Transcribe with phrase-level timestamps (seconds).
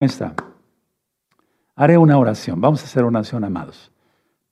[0.00, 0.34] está.
[1.76, 2.60] Haré una oración.
[2.60, 3.90] Vamos a hacer oración, amados.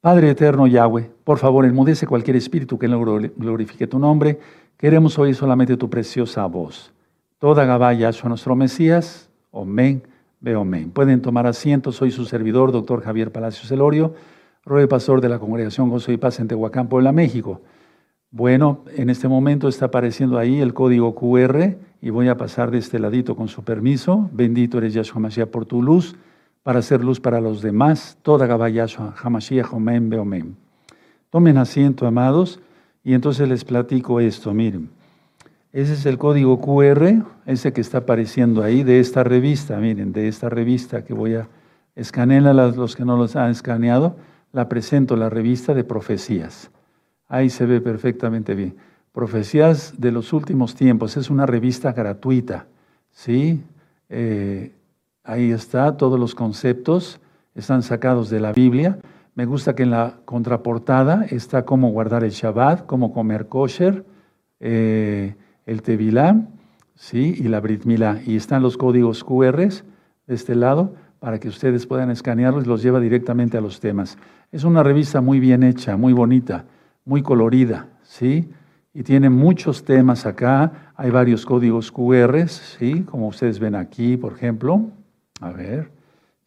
[0.00, 4.38] Padre eterno Yahweh, por favor, enmudece cualquier espíritu que glorifique tu nombre.
[4.76, 6.92] Queremos oír solamente tu preciosa voz.
[7.38, 9.28] Toda Gabaya, Yahshua nuestro Mesías.
[9.52, 10.02] Amén.
[10.40, 10.90] Veo amén.
[10.90, 11.90] Pueden tomar asiento.
[11.90, 14.14] Soy su servidor, doctor Javier Palacios Elorio,
[14.64, 17.60] roe pastor de la Congregación Gozo y Paz en Tehuacán, Puebla, México.
[18.30, 22.78] Bueno, en este momento está apareciendo ahí el código QR y voy a pasar de
[22.78, 24.30] este ladito con su permiso.
[24.32, 26.16] Bendito eres Yahshua Mashiach por tu luz,
[26.62, 28.18] para hacer luz para los demás.
[28.22, 30.56] Toda Gabá Yahshua, Hamashiach, Omen, Beomen.
[31.30, 32.60] Tomen asiento, amados,
[33.04, 34.54] y entonces les platico esto.
[34.54, 34.90] Miren,
[35.72, 39.78] ese es el código QR, ese que está apareciendo ahí de esta revista.
[39.78, 41.48] Miren, de esta revista que voy a
[41.94, 44.16] escanear a los que no los han escaneado.
[44.52, 46.70] La presento, la revista de profecías.
[47.28, 48.76] Ahí se ve perfectamente bien.
[49.18, 52.66] Profecías de los últimos tiempos, es una revista gratuita,
[53.10, 53.64] ¿sí?
[54.08, 54.70] Eh,
[55.24, 57.20] ahí está, todos los conceptos
[57.56, 59.00] están sacados de la Biblia.
[59.34, 64.04] Me gusta que en la contraportada está cómo guardar el Shabbat, cómo comer kosher,
[64.60, 65.34] eh,
[65.66, 66.40] el Tevilá,
[66.94, 67.34] ¿sí?
[67.38, 68.20] Y la Brit Milá.
[68.24, 69.82] Y están los códigos QR de
[70.28, 74.16] este lado para que ustedes puedan escanearlos y los lleva directamente a los temas.
[74.52, 76.66] Es una revista muy bien hecha, muy bonita,
[77.04, 78.48] muy colorida, ¿sí?
[78.98, 80.90] Y tiene muchos temas acá.
[80.96, 83.04] Hay varios códigos QR, ¿sí?
[83.08, 84.90] Como ustedes ven aquí, por ejemplo.
[85.40, 85.92] A ver,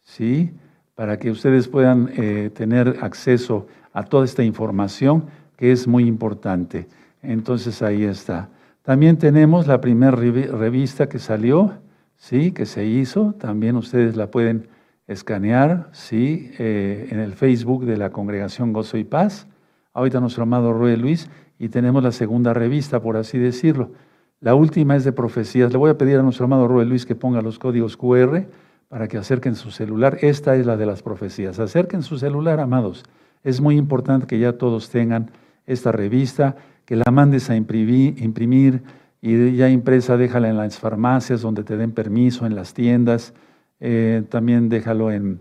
[0.02, 0.52] ¿sí?
[0.94, 5.24] Para que ustedes puedan eh, tener acceso a toda esta información
[5.56, 6.88] que es muy importante.
[7.22, 8.50] Entonces ahí está.
[8.82, 11.72] También tenemos la primera revista que salió,
[12.16, 12.52] ¿sí?
[12.52, 13.32] Que se hizo.
[13.32, 14.68] También ustedes la pueden
[15.06, 16.50] escanear, ¿sí?
[16.58, 19.46] Eh, en el Facebook de la Congregación Gozo y Paz.
[19.94, 21.30] Ahorita nuestro amado Roy Luis
[21.62, 23.92] y tenemos la segunda revista, por así decirlo.
[24.40, 25.70] La última es de profecías.
[25.70, 28.46] Le voy a pedir a nuestro amado Rubén Luis que ponga los códigos QR
[28.88, 30.18] para que acerquen su celular.
[30.22, 31.60] Esta es la de las profecías.
[31.60, 33.04] Acerquen su celular, amados.
[33.44, 35.30] Es muy importante que ya todos tengan
[35.64, 38.82] esta revista, que la mandes a imprimir,
[39.20, 43.34] y ya impresa déjala en las farmacias donde te den permiso, en las tiendas.
[43.78, 45.38] Eh, también déjalo en,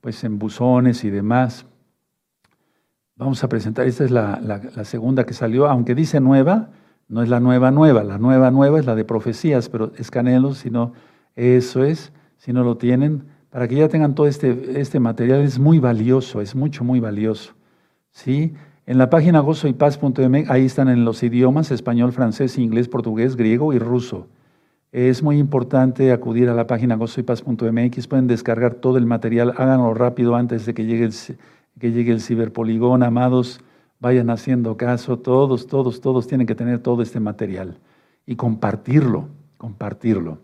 [0.00, 1.66] pues, en buzones y demás
[3.18, 6.68] Vamos a presentar, esta es la, segunda que salió, aunque dice nueva,
[7.08, 10.70] no es la nueva nueva, la nueva nueva es la de profecías, pero escaneenlo si
[10.70, 10.92] no,
[11.34, 15.58] eso es, si no lo tienen, para que ya tengan todo este, este material, es
[15.58, 17.54] muy valioso, es mucho, muy valioso.
[18.12, 18.54] ¿Sí?
[18.86, 23.80] En la página gozoypaz.mx, ahí están en los idiomas español, francés, inglés, portugués, griego y
[23.80, 24.28] ruso.
[24.92, 30.36] Es muy importante acudir a la página gozoypaz.mx, pueden descargar todo el material, háganlo rápido
[30.36, 31.12] antes de que llegue el
[31.78, 33.60] que llegue el ciberpoligón, amados,
[34.00, 37.78] vayan haciendo caso, todos, todos, todos tienen que tener todo este material
[38.26, 40.38] y compartirlo, compartirlo.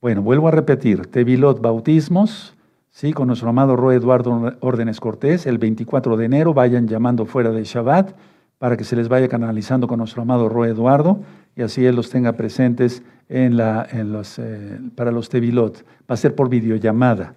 [0.00, 2.56] Bueno, vuelvo a repetir, Tevilot Bautismos,
[2.90, 7.50] sí, con nuestro amado Roe Eduardo Órdenes Cortés, el 24 de enero, vayan llamando fuera
[7.50, 8.16] de Shabbat
[8.58, 11.20] para que se les vaya canalizando con nuestro amado Roe Eduardo
[11.56, 15.84] y así él los tenga presentes en la, en los, eh, para los Tevilot.
[16.10, 17.34] Va a ser por videollamada.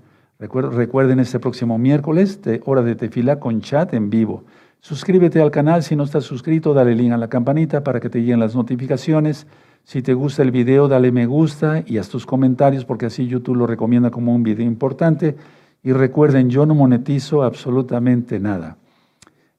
[0.52, 4.44] Recuerden este próximo miércoles, de hora de tefila con chat en vivo.
[4.82, 8.20] Suscríbete al canal si no estás suscrito, dale link a la campanita para que te
[8.20, 9.48] lleguen las notificaciones.
[9.86, 13.56] Si te gusta el video, dale me gusta y haz tus comentarios porque así YouTube
[13.56, 15.38] lo recomienda como un video importante.
[15.82, 18.76] Y recuerden, yo no monetizo absolutamente nada.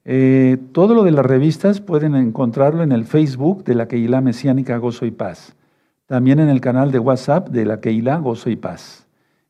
[0.03, 4.77] Eh, todo lo de las revistas pueden encontrarlo en el Facebook de la Keilah Mesiánica
[4.77, 5.55] Gozo y Paz.
[6.05, 9.04] También en el canal de WhatsApp de la Keilah Gozo y Paz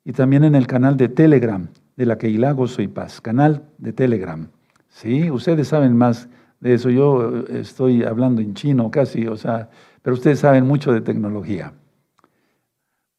[0.05, 1.67] y también en el canal de Telegram
[1.97, 4.47] de la Keilah Gozo y Paz, canal de Telegram.
[4.87, 6.29] Sí, ustedes saben más
[6.59, 6.89] de eso.
[6.89, 9.69] Yo eh, estoy hablando en chino casi, o sea,
[10.01, 11.73] pero ustedes saben mucho de tecnología.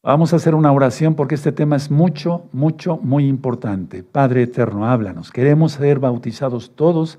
[0.03, 4.05] Vamos a hacer una oración porque este tema es mucho, mucho, muy importante.
[4.05, 5.33] Padre eterno, háblanos.
[5.33, 7.19] Queremos ser bautizados todos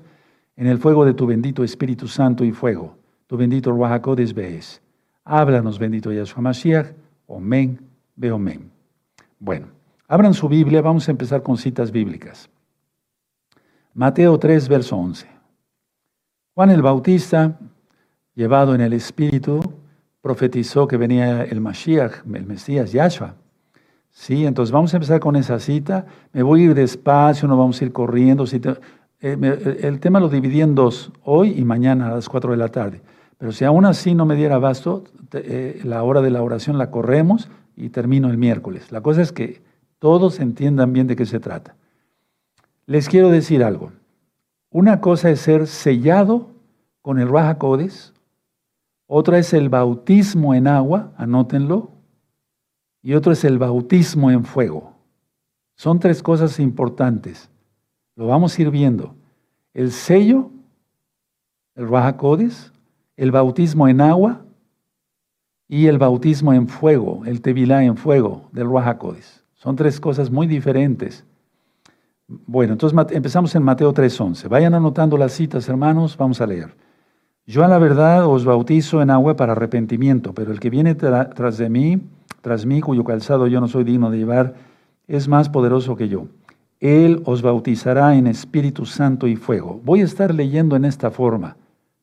[0.56, 2.96] en el fuego de tu bendito Espíritu Santo y fuego,
[3.26, 4.80] tu bendito Ruach HaKodesh
[5.24, 6.86] Háblanos, bendito Yahshua Mashiach.
[7.26, 7.78] Omen,
[8.16, 8.77] ve omen.
[9.40, 9.68] Bueno,
[10.08, 12.50] abran su Biblia, vamos a empezar con citas bíblicas.
[13.94, 15.28] Mateo 3, verso 11.
[16.54, 17.56] Juan el Bautista,
[18.34, 19.60] llevado en el Espíritu,
[20.20, 23.36] profetizó que venía el Mashiach, el Mesías, Yahshua.
[24.10, 26.06] Sí, entonces vamos a empezar con esa cita.
[26.32, 28.44] Me voy a ir despacio, no vamos a ir corriendo.
[29.20, 32.68] Eh, el tema lo dividí en dos, hoy y mañana a las 4 de la
[32.68, 33.02] tarde.
[33.38, 36.90] Pero si aún así no me diera abasto, eh, la hora de la oración la
[36.90, 37.48] corremos
[37.78, 38.90] y termino el miércoles.
[38.90, 39.62] La cosa es que
[40.00, 41.76] todos entiendan bien de qué se trata.
[42.86, 43.92] Les quiero decir algo.
[44.70, 46.48] Una cosa es ser sellado
[47.02, 47.56] con el Raja
[49.06, 51.92] otra es el bautismo en agua, anótenlo,
[53.00, 54.92] y otro es el bautismo en fuego.
[55.76, 57.48] Son tres cosas importantes.
[58.16, 59.14] Lo vamos a ir viendo.
[59.72, 60.50] El sello,
[61.76, 62.16] el Raja
[63.16, 64.42] el bautismo en agua
[65.68, 68.98] y el bautismo en fuego, el Tevilá en fuego del Raja
[69.54, 71.24] Son tres cosas muy diferentes.
[72.26, 74.48] Bueno, entonces empezamos en Mateo 3.11.
[74.48, 76.74] Vayan anotando las citas, hermanos, vamos a leer.
[77.46, 81.56] Yo a la verdad os bautizo en agua para arrepentimiento, pero el que viene tras
[81.56, 82.02] de mí,
[82.42, 84.54] tras mí, cuyo calzado yo no soy digno de llevar,
[85.06, 86.26] es más poderoso que yo.
[86.80, 89.80] Él os bautizará en Espíritu Santo y fuego.
[89.82, 91.56] Voy a estar leyendo en esta forma,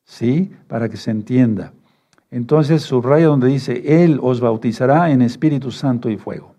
[0.04, 0.50] ¿sí?
[0.66, 1.72] Para que se entienda.
[2.30, 6.54] Entonces subraya donde dice, Él os bautizará en Espíritu Santo y fuego.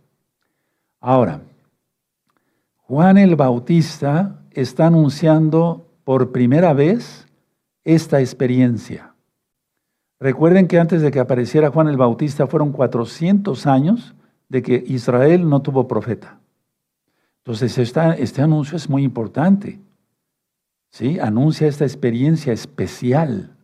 [0.99, 1.41] Ahora,
[2.77, 7.27] Juan el Bautista está anunciando por primera vez
[7.83, 9.13] esta experiencia.
[10.19, 14.15] Recuerden que antes de que apareciera Juan el Bautista fueron 400 años
[14.49, 16.39] de que Israel no tuvo profeta.
[17.39, 19.79] Entonces este anuncio es muy importante.
[20.89, 21.19] ¿sí?
[21.19, 23.56] Anuncia esta experiencia especial.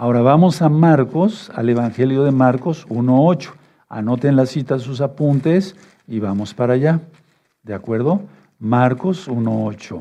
[0.00, 3.50] Ahora vamos a Marcos, al Evangelio de Marcos 1.8.
[3.88, 5.74] Anoten la cita, sus apuntes
[6.06, 7.00] y vamos para allá.
[7.64, 8.20] ¿De acuerdo?
[8.60, 10.00] Marcos 1.8.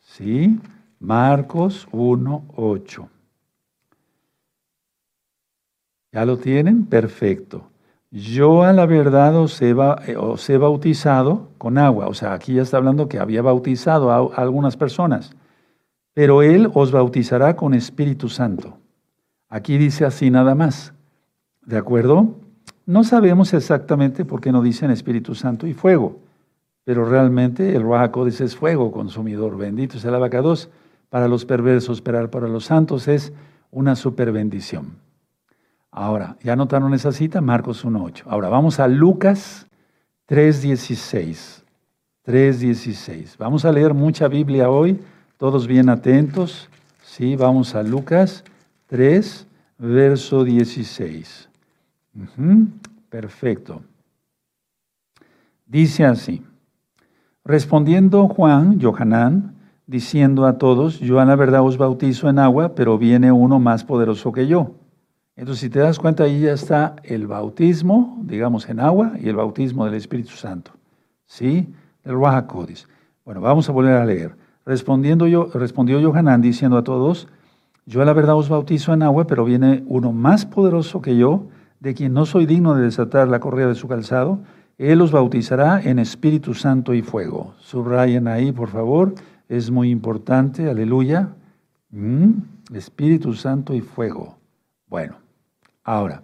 [0.00, 0.58] ¿Sí?
[0.98, 3.08] Marcos 1.8.
[6.10, 6.84] ¿Ya lo tienen?
[6.84, 7.68] Perfecto.
[8.10, 12.08] Yo a la verdad os he, bautizado con agua.
[12.08, 15.36] O sea, aquí ya está hablando que había bautizado a algunas personas.
[16.14, 18.78] Pero Él os bautizará con Espíritu Santo.
[19.54, 20.94] Aquí dice así nada más.
[21.64, 22.34] ¿De acuerdo?
[22.86, 26.18] No sabemos exactamente por qué no dicen Espíritu Santo y fuego,
[26.82, 27.84] pero realmente el
[28.24, 29.56] dice es fuego consumidor.
[29.56, 30.70] Bendito sea el abacados.
[31.08, 33.32] Para los perversos, pero para los santos es
[33.70, 34.96] una super bendición.
[35.92, 37.40] Ahora, ¿ya notaron esa cita?
[37.40, 38.24] Marcos 1.8.
[38.26, 39.68] Ahora vamos a Lucas
[40.28, 41.62] 3.16.
[42.26, 43.36] 3.16.
[43.38, 45.00] Vamos a leer mucha Biblia hoy,
[45.38, 46.68] todos bien atentos.
[47.04, 48.42] Sí, vamos a Lucas
[48.86, 49.43] 3,
[49.78, 51.48] verso 16.
[53.08, 53.82] Perfecto.
[55.66, 56.42] Dice así,
[57.44, 59.54] respondiendo Juan, Johanán,
[59.86, 63.84] diciendo a todos, yo a la verdad os bautizo en agua, pero viene uno más
[63.84, 64.74] poderoso que yo
[65.36, 69.36] entonces, si te das cuenta, ahí ya está el bautismo, digamos, en agua y el
[69.36, 70.70] bautismo del Espíritu Santo.
[71.26, 71.74] ¿Sí?
[72.04, 72.46] El Ruach
[73.24, 74.36] Bueno, vamos a volver a leer.
[74.64, 77.26] Respondiendo yo, respondió Johanán diciendo a todos,
[77.86, 81.46] yo a la verdad os bautizo en agua, pero viene uno más poderoso que yo,
[81.80, 84.38] de quien no soy digno de desatar la correa de su calzado.
[84.78, 87.54] Él os bautizará en Espíritu Santo y fuego.
[87.58, 89.14] Subrayen ahí, por favor.
[89.48, 90.68] Es muy importante.
[90.68, 91.28] Aleluya.
[91.90, 92.30] Mm,
[92.72, 94.38] Espíritu Santo y fuego.
[94.88, 95.24] Bueno.
[95.86, 96.22] Ahora,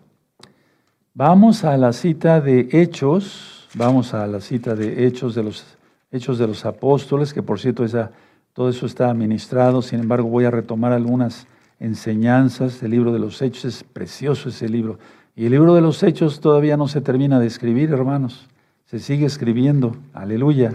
[1.12, 5.76] vamos a la cita de Hechos, vamos a la cita de Hechos de los,
[6.10, 8.10] Hechos de los Apóstoles, que por cierto esa,
[8.52, 11.46] todo eso está administrado, sin embargo voy a retomar algunas
[11.78, 14.98] enseñanzas del libro de los Hechos, es precioso ese libro.
[15.34, 18.48] Y el libro de los Hechos todavía no se termina de escribir, hermanos,
[18.84, 20.72] se sigue escribiendo, aleluya.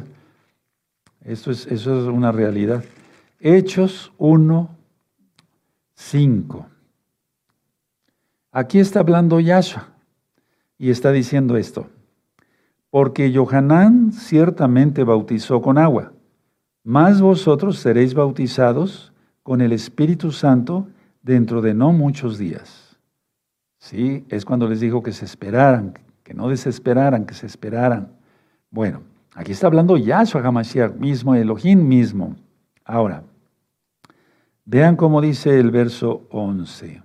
[1.24, 2.84] Esto es, eso es una realidad.
[3.40, 4.70] Hechos 1,
[5.96, 6.66] 5.
[8.52, 9.90] Aquí está hablando Yahshua
[10.78, 11.88] y está diciendo esto.
[12.90, 16.14] Porque Johanán ciertamente bautizó con agua,
[16.86, 19.12] mas vosotros seréis bautizados
[19.44, 20.88] con el Espíritu Santo
[21.22, 22.98] dentro de no muchos días.
[23.78, 28.14] Sí, es cuando les dijo que se esperaran, que no desesperaran, que se esperaran.
[28.70, 29.02] Bueno,
[29.34, 32.38] aquí está hablando Yahshua Hamashiach mismo, Elohim mismo.
[32.86, 33.24] Ahora,
[34.64, 37.04] vean cómo dice el verso 11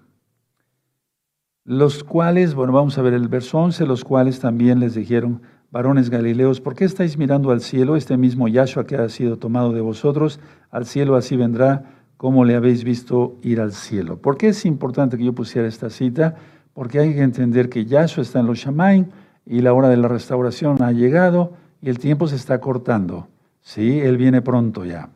[1.70, 6.11] los cuales, bueno, vamos a ver el verso 11, los cuales también les dijeron, varones
[6.11, 7.97] galileos, ¿por qué estáis mirando al cielo?
[7.97, 11.85] Este mismo Yahshua que ha sido tomado de vosotros, al cielo así vendrá,
[12.17, 14.19] como le habéis visto ir al cielo.
[14.19, 16.35] ¿Por qué es importante que yo pusiera esta cita?
[16.75, 19.07] Porque hay que entender que Yahshua está en los Shamaim
[19.47, 23.29] y la hora de la restauración ha llegado y el tiempo se está cortando.
[23.61, 25.11] Sí, Él viene pronto ya.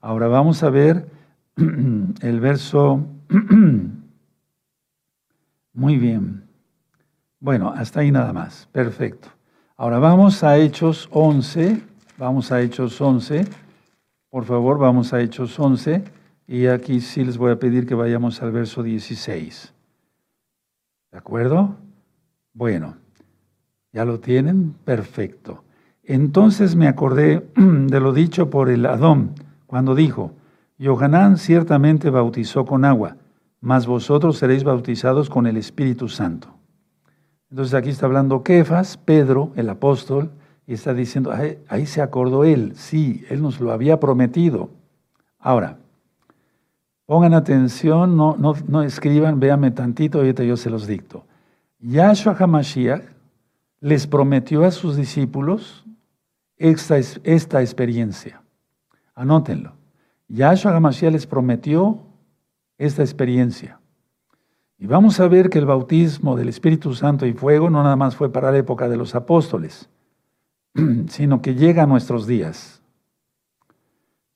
[0.00, 1.08] Ahora vamos a ver
[1.56, 3.04] el verso
[5.78, 6.42] Muy bien.
[7.38, 8.68] Bueno, hasta ahí nada más.
[8.72, 9.28] Perfecto.
[9.80, 11.80] Ahora vamos a Hechos 11.
[12.18, 13.46] Vamos a Hechos 11.
[14.28, 16.02] Por favor, vamos a Hechos 11.
[16.46, 19.72] Y aquí sí les voy a pedir que vayamos al verso 16.
[21.12, 21.76] ¿De acuerdo?
[22.52, 22.96] Bueno,
[23.92, 24.74] ¿ya lo tienen?
[24.84, 25.64] Perfecto.
[26.02, 29.34] Entonces me acordé de lo dicho por el Adón,
[29.66, 30.32] cuando dijo,
[30.76, 33.16] Yohanan ciertamente bautizó con agua
[33.60, 36.57] mas vosotros seréis bautizados con el Espíritu Santo.
[37.50, 40.30] Entonces aquí está hablando Kefas, Pedro, el apóstol,
[40.66, 44.68] y está diciendo, ahí, se acordó él, sí, él nos lo había prometido.
[45.38, 45.78] Ahora,
[47.06, 51.24] pongan atención, no, no, no escriban, véanme tantito, ahorita yo se los dicto.
[51.80, 53.02] Yahshua HaMashiach
[53.80, 55.86] les prometió a sus discípulos
[56.58, 58.42] esta, esta experiencia.
[59.14, 59.72] Anótenlo.
[60.28, 62.02] Yahshua HaMashiach les prometió
[62.76, 63.80] esta experiencia.
[64.78, 68.14] Y vamos a ver que el bautismo del Espíritu Santo y fuego no nada más
[68.14, 69.88] fue para la época de los apóstoles,
[71.08, 72.80] sino que llega a nuestros días.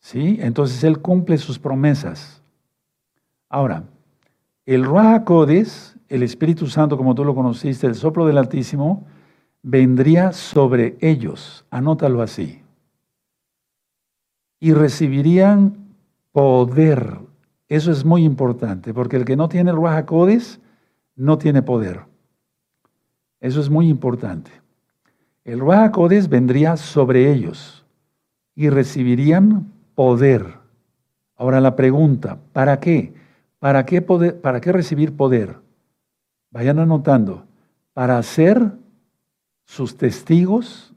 [0.01, 0.39] ¿Sí?
[0.41, 2.43] Entonces Él cumple sus promesas.
[3.49, 3.85] Ahora,
[4.67, 5.31] el Ruach
[6.09, 9.07] el Espíritu Santo, como tú lo conociste, el soplo del Altísimo,
[9.63, 11.65] vendría sobre ellos.
[11.71, 12.63] Anótalo así.
[14.59, 15.77] Y recibirían
[16.33, 17.19] poder
[17.75, 20.07] eso es muy importante, porque el que no tiene Ruach
[21.17, 22.01] no tiene poder.
[23.41, 24.51] Eso es muy importante.
[25.43, 25.97] El Ruach
[26.29, 27.83] vendría sobre ellos
[28.55, 30.59] y recibirían poder.
[31.35, 33.15] Ahora la pregunta, ¿para qué?
[33.59, 35.57] ¿Para qué, poder, ¿Para qué recibir poder?
[36.51, 37.47] Vayan anotando,
[37.95, 38.71] para ser
[39.65, 40.93] sus testigos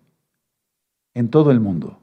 [1.13, 2.00] en todo el mundo.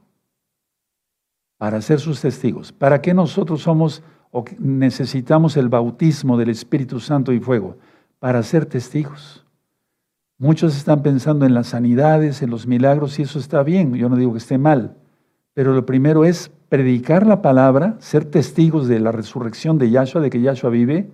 [1.59, 2.71] Para ser sus testigos.
[2.71, 4.01] ¿Para qué nosotros somos
[4.33, 7.77] o necesitamos el bautismo del Espíritu Santo y fuego
[8.17, 9.45] para ser testigos.
[10.39, 14.15] Muchos están pensando en las sanidades, en los milagros, y eso está bien, yo no
[14.15, 14.97] digo que esté mal,
[15.53, 20.31] pero lo primero es predicar la palabra, ser testigos de la resurrección de Yahshua, de
[20.31, 21.11] que Yahshua vive,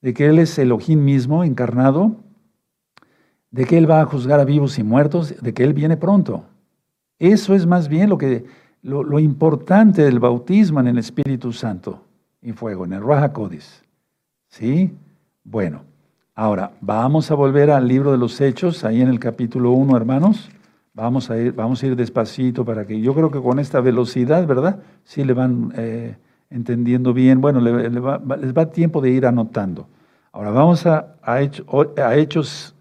[0.00, 2.16] de que Él es Elohim mismo encarnado,
[3.50, 6.44] de que Él va a juzgar a vivos y muertos, de que Él viene pronto.
[7.18, 8.46] Eso es más bien lo, que,
[8.80, 12.05] lo, lo importante del bautismo en el Espíritu Santo
[12.46, 13.82] y fuego, en el Raja Codis.
[14.46, 14.94] ¿Sí?
[15.42, 15.82] Bueno,
[16.32, 20.48] ahora vamos a volver al libro de los Hechos, ahí en el capítulo 1, hermanos.
[20.94, 24.46] Vamos a ir, vamos a ir despacito para que yo creo que con esta velocidad,
[24.46, 24.78] ¿verdad?
[25.02, 26.16] Sí le van eh,
[26.48, 27.40] entendiendo bien.
[27.40, 29.88] Bueno, les va tiempo de ir anotando.
[30.30, 32.76] Ahora vamos a, a, a Hechos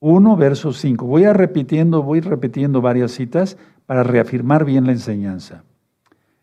[0.00, 1.06] 1, verso 5.
[1.06, 3.56] Voy a repitiendo, voy repitiendo varias citas
[3.86, 5.64] para reafirmar bien la enseñanza.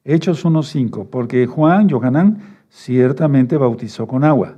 [0.04, 2.40] Hechos 1.5, porque Juan, Yohanan,
[2.74, 4.58] ciertamente bautizó con agua,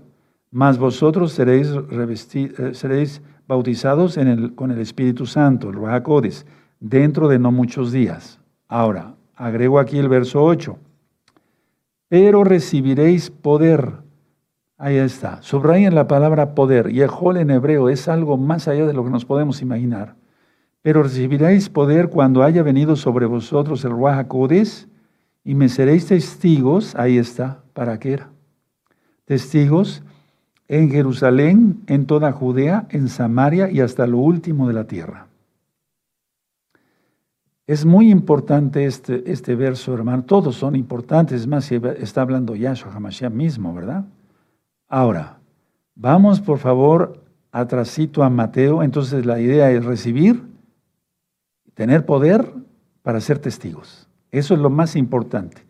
[0.50, 6.46] mas vosotros seréis, eh, seréis bautizados en el, con el Espíritu Santo, el Ruajacodes,
[6.80, 8.40] dentro de no muchos días.
[8.70, 10.78] Ahora, agrego aquí el verso 8.
[12.08, 13.92] Pero recibiréis poder.
[14.78, 15.42] Ahí está.
[15.42, 16.92] Subrayen la palabra poder.
[16.92, 20.16] Y Ejol en hebreo es algo más allá de lo que nos podemos imaginar.
[20.82, 24.88] Pero recibiréis poder cuando haya venido sobre vosotros el Ruajacodes
[25.46, 28.30] y me seréis testigos, ahí está, ¿para qué era?
[29.26, 30.04] Testigos
[30.68, 35.28] en Jerusalén, en toda Judea, en Samaria y hasta lo último de la tierra.
[37.68, 40.24] Es muy importante este, este verso, hermano.
[40.24, 44.06] Todos son importantes, es más, está hablando Yahshua Hamashiach mismo, ¿verdad?
[44.88, 45.40] Ahora,
[45.96, 48.82] vamos por favor atrasito a Mateo.
[48.82, 50.44] Entonces la idea es recibir,
[51.76, 52.52] tener poder
[53.04, 54.05] para ser testigos.
[54.40, 55.64] Eso es lo más importante.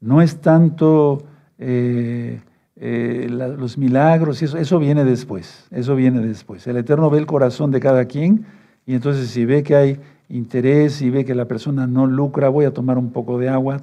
[0.00, 1.24] No es tanto
[1.58, 2.40] eh,
[2.76, 6.66] eh, los milagros, eso, eso viene después, eso viene después.
[6.66, 8.46] El Eterno ve el corazón de cada quien
[8.86, 12.64] y entonces si ve que hay interés y ve que la persona no lucra, voy
[12.64, 13.82] a tomar un poco de agua,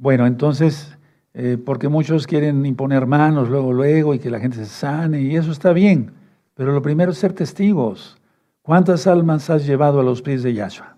[0.00, 0.97] Bueno, entonces
[1.40, 5.36] eh, porque muchos quieren imponer manos luego, luego, y que la gente se sane, y
[5.36, 6.10] eso está bien.
[6.54, 8.18] Pero lo primero es ser testigos.
[8.60, 10.96] ¿Cuántas almas has llevado a los pies de Yahshua?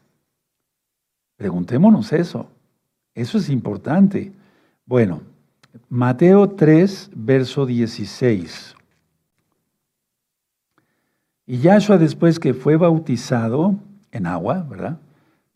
[1.37, 2.49] Preguntémonos eso.
[3.15, 4.33] Eso es importante.
[4.87, 5.21] Bueno,
[5.91, 8.75] Mateo 3, verso 16.
[11.45, 13.75] Y Yahshua, después que fue bautizado
[14.11, 15.01] en agua, ¿verdad?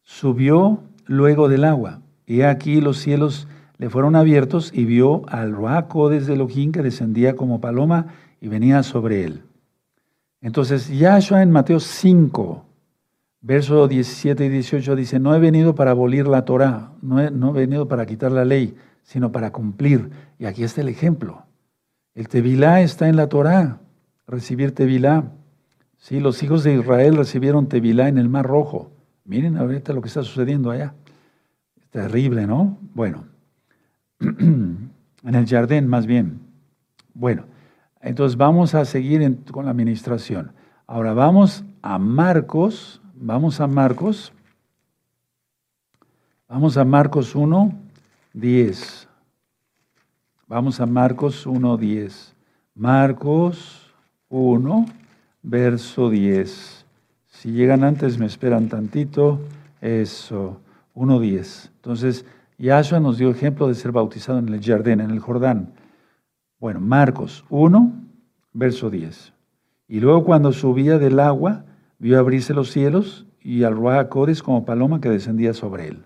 [0.02, 2.02] Subió luego del agua.
[2.26, 7.34] Y aquí los cielos le fueron abiertos y vio al Ruaco desde Elohim que descendía
[7.34, 8.06] como paloma
[8.40, 9.42] y venía sobre él.
[10.40, 12.64] Entonces, Yahshua en Mateo 5,
[13.40, 17.50] versos 17 y 18 dice, no he venido para abolir la Torah, no he, no
[17.50, 20.10] he venido para quitar la ley, sino para cumplir.
[20.38, 21.44] Y aquí está el ejemplo.
[22.14, 23.80] El Tevilá está en la Torah,
[24.26, 25.32] recibir Tevilá.
[25.98, 28.92] Sí, los hijos de Israel recibieron Tevilá en el Mar Rojo.
[29.24, 30.94] Miren ahorita lo que está sucediendo allá.
[31.90, 32.76] Terrible, ¿no?
[32.94, 33.24] Bueno,
[34.38, 36.40] en el jardín más bien.
[37.14, 37.44] Bueno,
[38.00, 40.52] entonces vamos a seguir con la administración.
[40.86, 44.32] Ahora vamos a Marcos, vamos a Marcos,
[46.54, 47.72] Vamos a Marcos 1,
[48.34, 49.08] 10.
[50.46, 52.36] Vamos a Marcos 1, 10.
[52.76, 53.92] Marcos
[54.28, 54.86] 1,
[55.42, 56.86] verso 10.
[57.26, 59.40] Si llegan antes, me esperan tantito.
[59.80, 60.60] Eso,
[60.94, 61.72] 1, 10.
[61.74, 62.24] Entonces,
[62.58, 65.72] Yahshua nos dio ejemplo de ser bautizado en el Jardín, en el Jordán.
[66.60, 67.92] Bueno, Marcos 1,
[68.52, 69.32] verso 10.
[69.88, 71.64] Y luego cuando subía del agua,
[71.98, 76.04] vio abrirse los cielos y al Ruach Codes como paloma que descendía sobre él.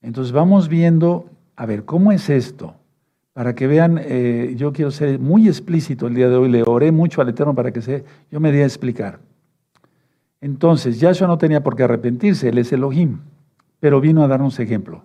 [0.00, 2.74] Entonces vamos viendo, a ver, ¿cómo es esto?
[3.32, 6.90] Para que vean, eh, yo quiero ser muy explícito el día de hoy, le oré
[6.90, 9.20] mucho al Eterno para que se, yo me dé a explicar.
[10.40, 13.18] Entonces, Yahshua no tenía por qué arrepentirse, él es Elohim,
[13.78, 15.04] pero vino a darnos ejemplo.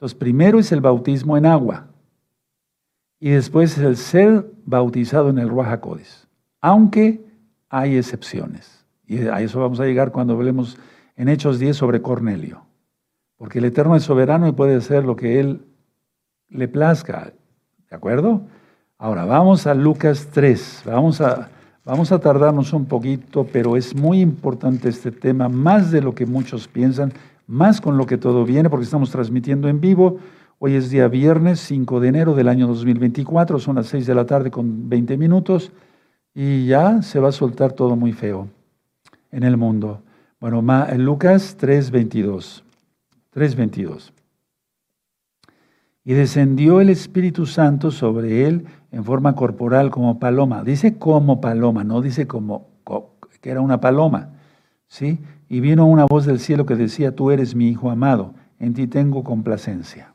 [0.00, 1.88] Entonces, primero es el bautismo en agua
[3.18, 5.78] y después es el ser bautizado en el Ruach
[6.62, 7.22] aunque
[7.68, 8.86] hay excepciones.
[9.06, 10.78] Y a eso vamos a llegar cuando hablemos
[11.16, 12.62] en Hechos 10 sobre Cornelio.
[13.36, 15.66] Porque el Eterno es soberano y puede hacer lo que Él
[16.48, 17.34] le plazca.
[17.90, 18.40] ¿De acuerdo?
[18.96, 20.84] Ahora, vamos a Lucas 3.
[20.86, 21.50] Vamos a,
[21.84, 26.24] vamos a tardarnos un poquito, pero es muy importante este tema, más de lo que
[26.24, 27.12] muchos piensan
[27.50, 30.18] más con lo que todo viene, porque estamos transmitiendo en vivo.
[30.60, 34.24] Hoy es día viernes 5 de enero del año 2024, son las 6 de la
[34.24, 35.72] tarde con 20 minutos
[36.32, 38.48] y ya se va a soltar todo muy feo
[39.32, 40.02] en el mundo.
[40.38, 42.62] Bueno, en Lucas 3:22.
[43.32, 44.12] 3:22.
[46.04, 50.62] Y descendió el Espíritu Santo sobre él en forma corporal como paloma.
[50.62, 52.68] Dice como paloma, no dice como
[53.40, 54.30] que era una paloma.
[54.86, 55.18] ¿Sí?
[55.50, 58.86] Y vino una voz del cielo que decía, tú eres mi Hijo amado, en ti
[58.86, 60.14] tengo complacencia.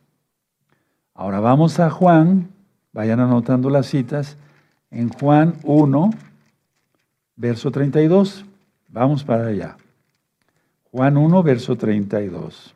[1.13, 2.47] Ahora vamos a Juan,
[2.93, 4.37] vayan anotando las citas,
[4.91, 6.09] en Juan 1,
[7.35, 8.45] verso 32.
[8.87, 9.75] Vamos para allá.
[10.89, 12.73] Juan 1, verso 32.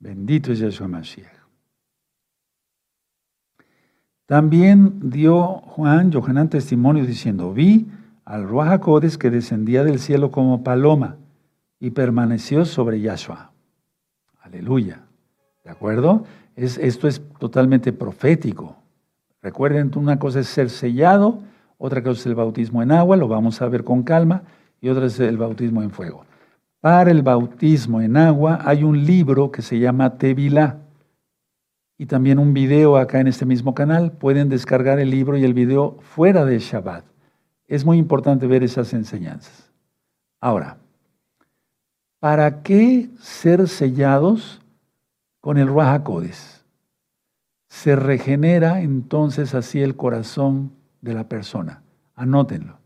[0.00, 1.30] Bendito es Yeshua Mashiach.
[4.26, 7.86] También dio Juan, Johanán, testimonio diciendo, vi
[8.30, 11.16] al Ruajacodes que descendía del cielo como paloma
[11.80, 13.50] y permaneció sobre Yahshua.
[14.40, 15.00] Aleluya.
[15.64, 16.22] ¿De acuerdo?
[16.54, 18.76] Es, esto es totalmente profético.
[19.42, 21.40] Recuerden, una cosa es ser sellado,
[21.76, 24.44] otra cosa es el bautismo en agua, lo vamos a ver con calma,
[24.80, 26.24] y otra es el bautismo en fuego.
[26.80, 30.78] Para el bautismo en agua hay un libro que se llama Tevilá
[31.98, 34.12] y también un video acá en este mismo canal.
[34.12, 37.09] Pueden descargar el libro y el video fuera de Shabbat.
[37.70, 39.70] Es muy importante ver esas enseñanzas.
[40.40, 40.76] Ahora,
[42.20, 44.60] ¿Para qué ser sellados
[45.40, 46.04] con el Ruach
[47.66, 51.82] Se regenera entonces así el corazón de la persona.
[52.14, 52.78] Anótenlo.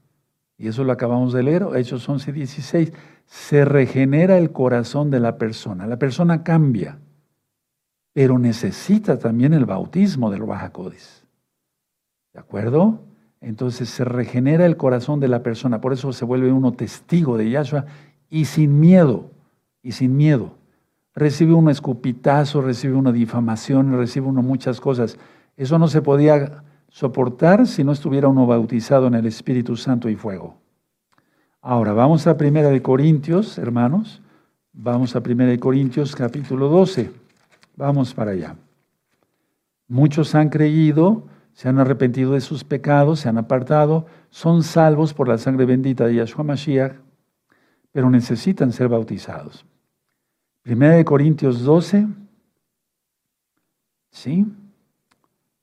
[0.56, 2.92] Y eso lo acabamos de leer, Hechos 11, 16.
[3.26, 5.88] Se regenera el corazón de la persona.
[5.88, 7.00] La persona cambia,
[8.12, 10.72] pero necesita también el bautismo del Ruach
[12.32, 13.00] ¿De acuerdo?
[13.44, 15.82] Entonces se regenera el corazón de la persona.
[15.82, 17.84] Por eso se vuelve uno testigo de Yahshua
[18.30, 19.30] y sin miedo,
[19.82, 20.54] y sin miedo.
[21.14, 25.18] Recibe un escupitazo, recibe una difamación, recibe uno muchas cosas.
[25.58, 30.16] Eso no se podía soportar si no estuviera uno bautizado en el Espíritu Santo y
[30.16, 30.56] fuego.
[31.60, 34.22] Ahora, vamos a Primera de Corintios, hermanos.
[34.72, 37.12] Vamos a Primera de Corintios capítulo 12.
[37.76, 38.56] Vamos para allá.
[39.86, 45.28] Muchos han creído, se han arrepentido de sus pecados, se han apartado, son salvos por
[45.28, 47.04] la sangre bendita de Yahshua Mashiach
[47.94, 49.64] pero necesitan ser bautizados.
[50.62, 52.08] Primera de Corintios 12,
[54.10, 54.44] ¿sí?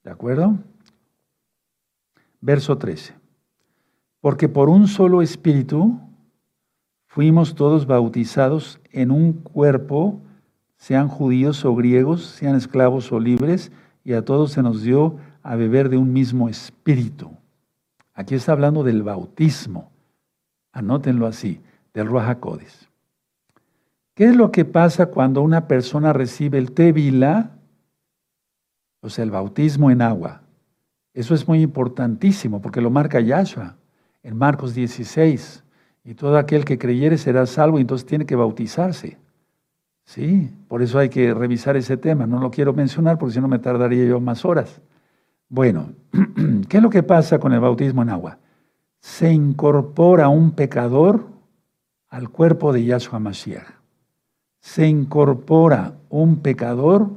[0.02, 0.58] ¿De acuerdo?
[2.40, 3.14] Verso 13.
[4.22, 6.00] Porque por un solo espíritu
[7.06, 10.22] fuimos todos bautizados en un cuerpo,
[10.78, 13.74] sean judíos o griegos, sean esclavos o libres,
[14.06, 17.32] y a todos se nos dio a beber de un mismo espíritu.
[18.14, 19.92] Aquí está hablando del bautismo.
[20.72, 21.62] Anótenlo así
[21.94, 22.38] del Ruach
[24.14, 27.52] ¿Qué es lo que pasa cuando una persona recibe el Tevila,
[29.02, 30.42] o sea, el bautismo en agua?
[31.14, 33.76] Eso es muy importantísimo porque lo marca Yahshua
[34.24, 35.64] en Marcos 16.
[36.04, 39.18] Y todo aquel que creyere será salvo y entonces tiene que bautizarse.
[40.04, 42.26] Sí, por eso hay que revisar ese tema.
[42.26, 44.82] No lo quiero mencionar porque si no me tardaría yo más horas.
[45.52, 45.96] Bueno,
[46.70, 48.38] ¿qué es lo que pasa con el bautismo en agua?
[49.02, 51.28] Se incorpora un pecador
[52.08, 53.68] al cuerpo de Yahshua Mashiach.
[54.62, 57.10] Se incorpora un pecador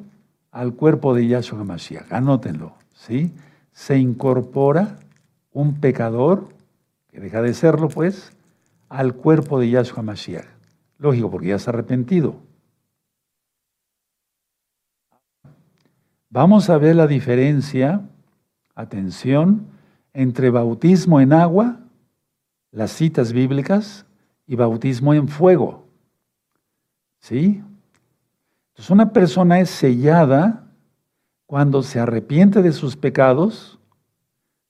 [0.51, 2.13] al cuerpo de Yahshua Mashiach.
[2.13, 3.33] Anótenlo, ¿sí?
[3.71, 4.97] Se incorpora
[5.53, 6.49] un pecador,
[7.07, 8.33] que deja de serlo, pues,
[8.89, 10.47] al cuerpo de Yahshua Mashiach.
[10.99, 12.35] Lógico, porque ya se ha arrepentido.
[16.31, 18.09] Vamos a ver la diferencia,
[18.75, 19.67] atención,
[20.13, 21.81] entre bautismo en agua,
[22.71, 24.07] las citas bíblicas,
[24.47, 25.87] y bautismo en fuego.
[27.21, 27.63] ¿Sí?
[28.69, 30.67] Entonces una persona es sellada
[31.47, 33.79] cuando se arrepiente de sus pecados,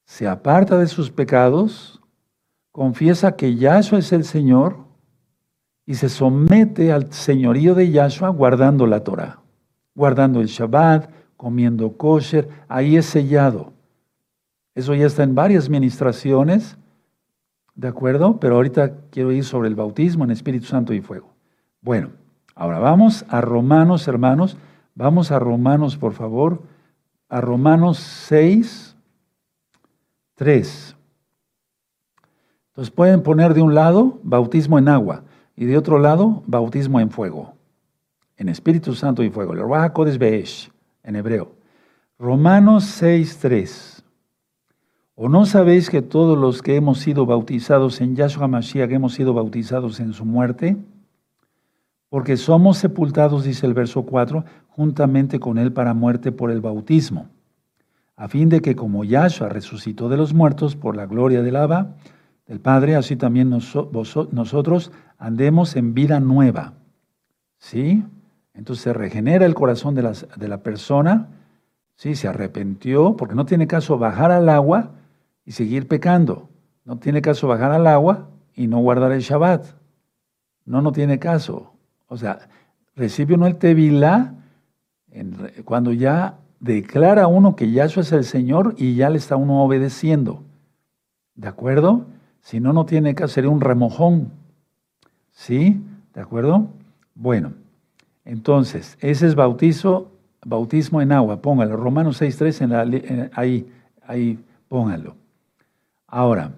[0.05, 2.01] se aparta de sus pecados,
[2.71, 4.85] confiesa que Yahshua es el Señor
[5.87, 9.41] y se somete al señorío de Yahshua guardando la Torah,
[9.95, 13.74] guardando el Shabbat, comiendo kosher, ahí es sellado.
[14.75, 16.77] Eso ya está en varias ministraciones,
[17.75, 18.41] ¿de acuerdo?
[18.41, 21.33] Pero ahorita quiero ir sobre el bautismo en Espíritu Santo y fuego.
[21.81, 22.11] Bueno,
[22.55, 24.57] ahora vamos a Romanos, hermanos,
[24.95, 26.63] vamos a Romanos, por favor,
[27.29, 28.97] a Romanos 6,
[30.35, 30.97] 3.
[32.69, 35.23] Entonces pueden poner de un lado bautismo en agua
[35.55, 37.55] y de otro lado bautismo en fuego,
[38.37, 39.53] en Espíritu Santo y fuego.
[39.53, 40.73] El Ruach Be'esh,
[41.05, 41.55] en hebreo.
[42.19, 43.94] Romanos 6, 3.
[45.17, 49.33] ¿O no sabéis que todos los que hemos sido bautizados en Yahshua Mashiach hemos sido
[49.33, 50.77] bautizados en su muerte?
[52.09, 57.29] Porque somos sepultados, dice el verso 4, juntamente con él para muerte por el bautismo,
[58.17, 61.95] a fin de que como Yahshua resucitó de los muertos por la gloria del Abba,
[62.49, 66.75] del Padre, así también nosotros andemos en vida nueva.
[67.59, 68.05] ¿Sí?
[68.53, 70.03] Entonces se regenera el corazón de,
[70.37, 71.29] de la persona,
[71.95, 72.15] ¿sí?
[72.17, 74.91] Se arrepintió, porque no tiene caso bajar al agua
[75.45, 76.49] y seguir pecando.
[76.85, 79.67] No tiene caso bajar al agua y no guardar el Shabbat.
[80.65, 81.73] No, no tiene caso.
[82.09, 82.49] O sea,
[82.95, 84.35] recibe uno el Tevilá
[85.65, 90.43] cuando ya declara uno que Yahshua es el Señor y ya le está uno obedeciendo.
[91.35, 92.07] ¿De acuerdo?
[92.41, 94.33] Si no, no tiene caso, sería un remojón.
[95.31, 95.81] ¿Sí?
[96.15, 96.69] ¿De acuerdo?
[97.15, 97.53] Bueno,
[98.25, 100.11] entonces, ese es bautizo,
[100.45, 101.41] bautismo en agua.
[101.41, 103.69] Póngalo, Romanos 6.3 en la, ahí,
[104.07, 105.17] ahí, póngalo.
[106.17, 106.53] Ahora,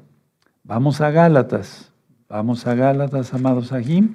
[0.64, 1.90] vamos a Gálatas.
[2.28, 4.14] Vamos a Gálatas, amados Ajim.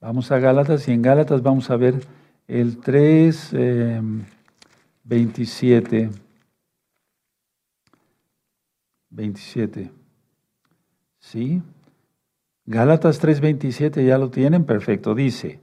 [0.00, 2.06] Vamos a Gálatas y en Gálatas vamos a ver
[2.46, 3.50] el 3,
[5.02, 6.10] 27.
[9.10, 9.90] 27.
[11.18, 11.60] ¿Sí?
[12.64, 15.16] Gálatas 3:27 ya lo tienen, perfecto.
[15.16, 15.58] Dice,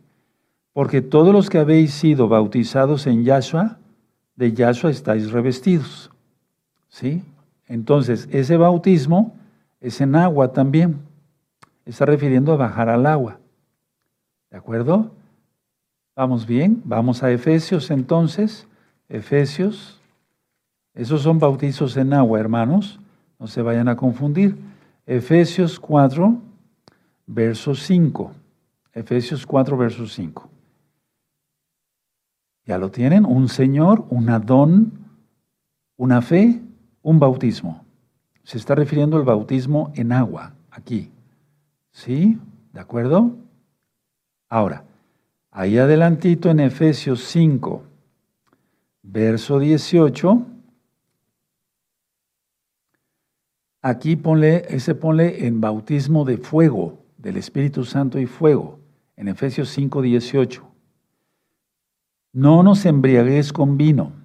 [0.73, 3.79] porque todos los que habéis sido bautizados en Yahshua,
[4.35, 6.11] de Yahshua estáis revestidos.
[6.89, 7.23] ¿Sí?
[7.71, 9.33] Entonces, ese bautismo
[9.79, 10.99] es en agua también.
[11.85, 13.39] Está refiriendo a bajar al agua.
[14.49, 15.11] ¿De acuerdo?
[16.13, 16.81] ¿Vamos bien?
[16.83, 18.67] Vamos a Efesios entonces.
[19.07, 20.01] Efesios.
[20.93, 22.99] Esos son bautizos en agua, hermanos.
[23.39, 24.57] No se vayan a confundir.
[25.05, 26.41] Efesios 4,
[27.25, 28.33] verso 5.
[28.91, 30.49] Efesios 4, verso 5.
[32.65, 33.25] ¿Ya lo tienen?
[33.25, 34.91] Un Señor, un Adón,
[35.95, 36.61] una fe
[37.03, 37.83] un bautismo.
[38.43, 41.11] Se está refiriendo al bautismo en agua, aquí.
[41.91, 42.37] ¿Sí?
[42.73, 43.31] ¿De acuerdo?
[44.49, 44.83] Ahora,
[45.51, 47.83] ahí adelantito en Efesios 5,
[49.03, 50.45] verso 18,
[53.81, 58.79] aquí ponle, ese ponle en bautismo de fuego, del Espíritu Santo y fuego,
[59.15, 60.67] en Efesios 5, 18.
[62.33, 64.20] No nos embriaguéis con vino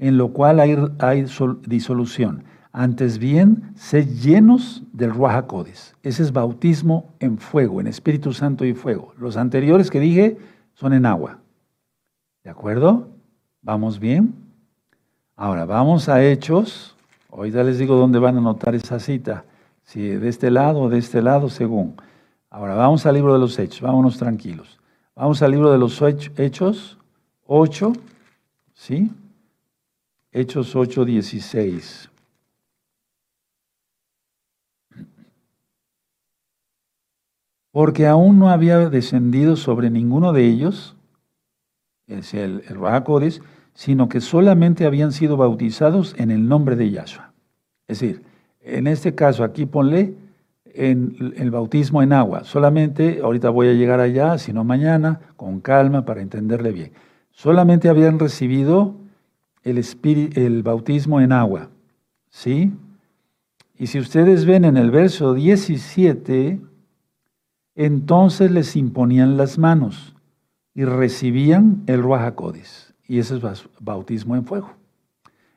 [0.00, 1.26] en lo cual hay,
[1.66, 2.44] disolución.
[2.72, 5.44] Antes bien, sed llenos del Ruach
[6.02, 9.12] Ese es bautismo en fuego, en Espíritu Santo y fuego.
[9.18, 10.38] Los anteriores que dije
[10.72, 11.40] son en agua.
[12.42, 13.08] ¿De acuerdo?
[13.60, 14.34] ¿Vamos bien?
[15.36, 16.96] Ahora, vamos a Hechos.
[17.28, 19.44] Hoy ya les digo dónde van a anotar esa cita.
[19.82, 21.96] Si de este lado o de este lado, según.
[22.48, 23.82] Ahora, vamos al libro de los Hechos.
[23.82, 24.80] Vámonos tranquilos.
[25.14, 26.96] Vamos al libro de los Hechos
[27.46, 27.92] 8.
[28.72, 29.10] ¿Sí?
[30.32, 32.08] Hechos 8:16.
[37.72, 40.96] Porque aún no había descendido sobre ninguno de ellos,
[42.06, 42.78] es el, el
[43.74, 47.32] sino que solamente habían sido bautizados en el nombre de Yahshua.
[47.86, 48.22] Es decir,
[48.60, 50.14] en este caso aquí ponle
[50.64, 52.44] en el bautismo en agua.
[52.44, 56.92] Solamente, ahorita voy a llegar allá, sino mañana, con calma para entenderle bien.
[57.30, 58.99] Solamente habían recibido
[59.62, 59.82] el,
[60.34, 61.70] el bautismo en agua.
[62.30, 62.72] ¿Sí?
[63.76, 66.60] Y si ustedes ven en el verso 17,
[67.74, 70.14] entonces les imponían las manos
[70.74, 72.94] y recibían el Ruajacodes.
[73.08, 73.42] Y ese es
[73.80, 74.72] bautismo en fuego.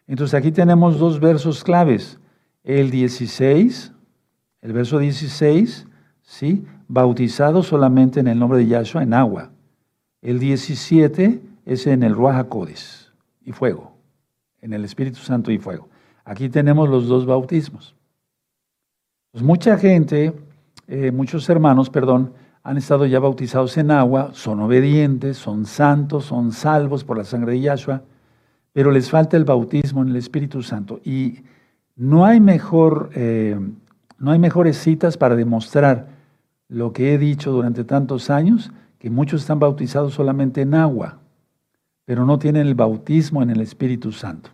[0.08, 2.20] Entonces aquí tenemos dos versos claves.
[2.64, 3.92] El 16,
[4.62, 5.88] el verso 16,
[6.22, 6.66] ¿sí?
[6.88, 9.52] Bautizado solamente en el nombre de Yahshua en agua.
[10.22, 13.12] El 17 es en el Ruajacodes
[13.44, 13.93] y fuego,
[14.64, 15.90] en el Espíritu Santo y fuego.
[16.24, 17.96] Aquí tenemos los dos bautismos.
[19.32, 20.34] Pues mucha gente,
[20.88, 26.54] eh, muchos hermanos, perdón, han estado ya bautizados en agua, son obedientes, son santos, son
[26.54, 28.04] salvos por la sangre de Yahshua,
[28.72, 31.02] pero les falta el bautismo en el Espíritu Santo.
[31.04, 31.44] Y
[31.98, 33.60] no hay, mejor, eh,
[34.18, 36.08] no hay mejores citas para demostrar
[36.70, 41.20] lo que he dicho durante tantos años, que muchos están bautizados solamente en agua,
[42.06, 44.50] pero no tienen el bautismo en el Espíritu Santo.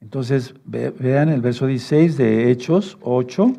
[0.00, 3.52] Entonces, vean el verso 16 de Hechos 8,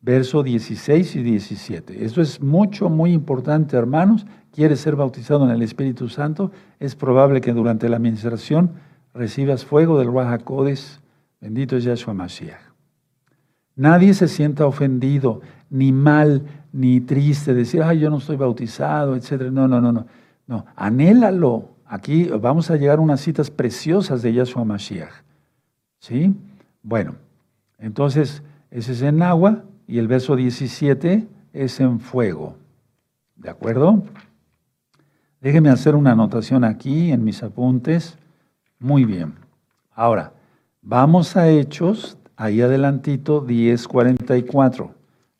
[0.00, 2.04] verso 16 y 17.
[2.04, 4.26] Esto es mucho, muy importante, hermanos.
[4.52, 6.50] ¿Quieres ser bautizado en el Espíritu Santo?
[6.80, 8.72] Es probable que durante la administración
[9.14, 10.42] recibas fuego del Ruach
[11.40, 12.72] Bendito es Yahshua Mashiach.
[13.74, 15.40] Nadie se sienta ofendido,
[15.70, 16.42] ni mal,
[16.72, 19.50] ni triste, decir, ay, yo no estoy bautizado, etc.
[19.50, 20.06] No, no, no, no.
[20.52, 21.70] No, anhélalo.
[21.86, 25.24] Aquí vamos a llegar a unas citas preciosas de Yahshua Mashiach.
[25.98, 26.34] ¿Sí?
[26.82, 27.14] Bueno,
[27.78, 32.56] entonces, ese es en agua y el verso 17 es en fuego.
[33.34, 34.02] ¿De acuerdo?
[35.40, 38.18] Déjeme hacer una anotación aquí en mis apuntes.
[38.78, 39.32] Muy bien.
[39.94, 40.34] Ahora,
[40.82, 44.90] vamos a Hechos, ahí adelantito, 10.44.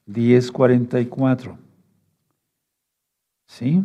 [0.08, 1.56] 10.44.
[3.44, 3.84] ¿Sí?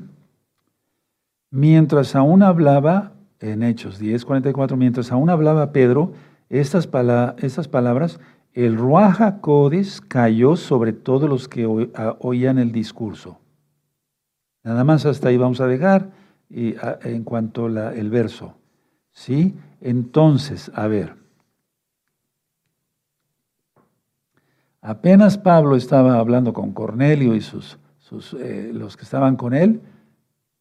[1.58, 6.13] Mientras aún hablaba, en Hechos 10.44, mientras aún hablaba Pedro,
[6.50, 8.20] estas, palabras,
[8.54, 13.39] el Ruaja Codis cayó sobre todos los que oían el discurso.
[14.63, 16.12] Nada más hasta ahí vamos a dejar
[16.48, 18.54] y, en cuanto al verso.
[19.12, 19.56] ¿Sí?
[19.82, 21.15] Entonces, a ver.
[24.80, 29.82] Apenas Pablo estaba hablando con Cornelio y sus, sus eh, los que estaban con él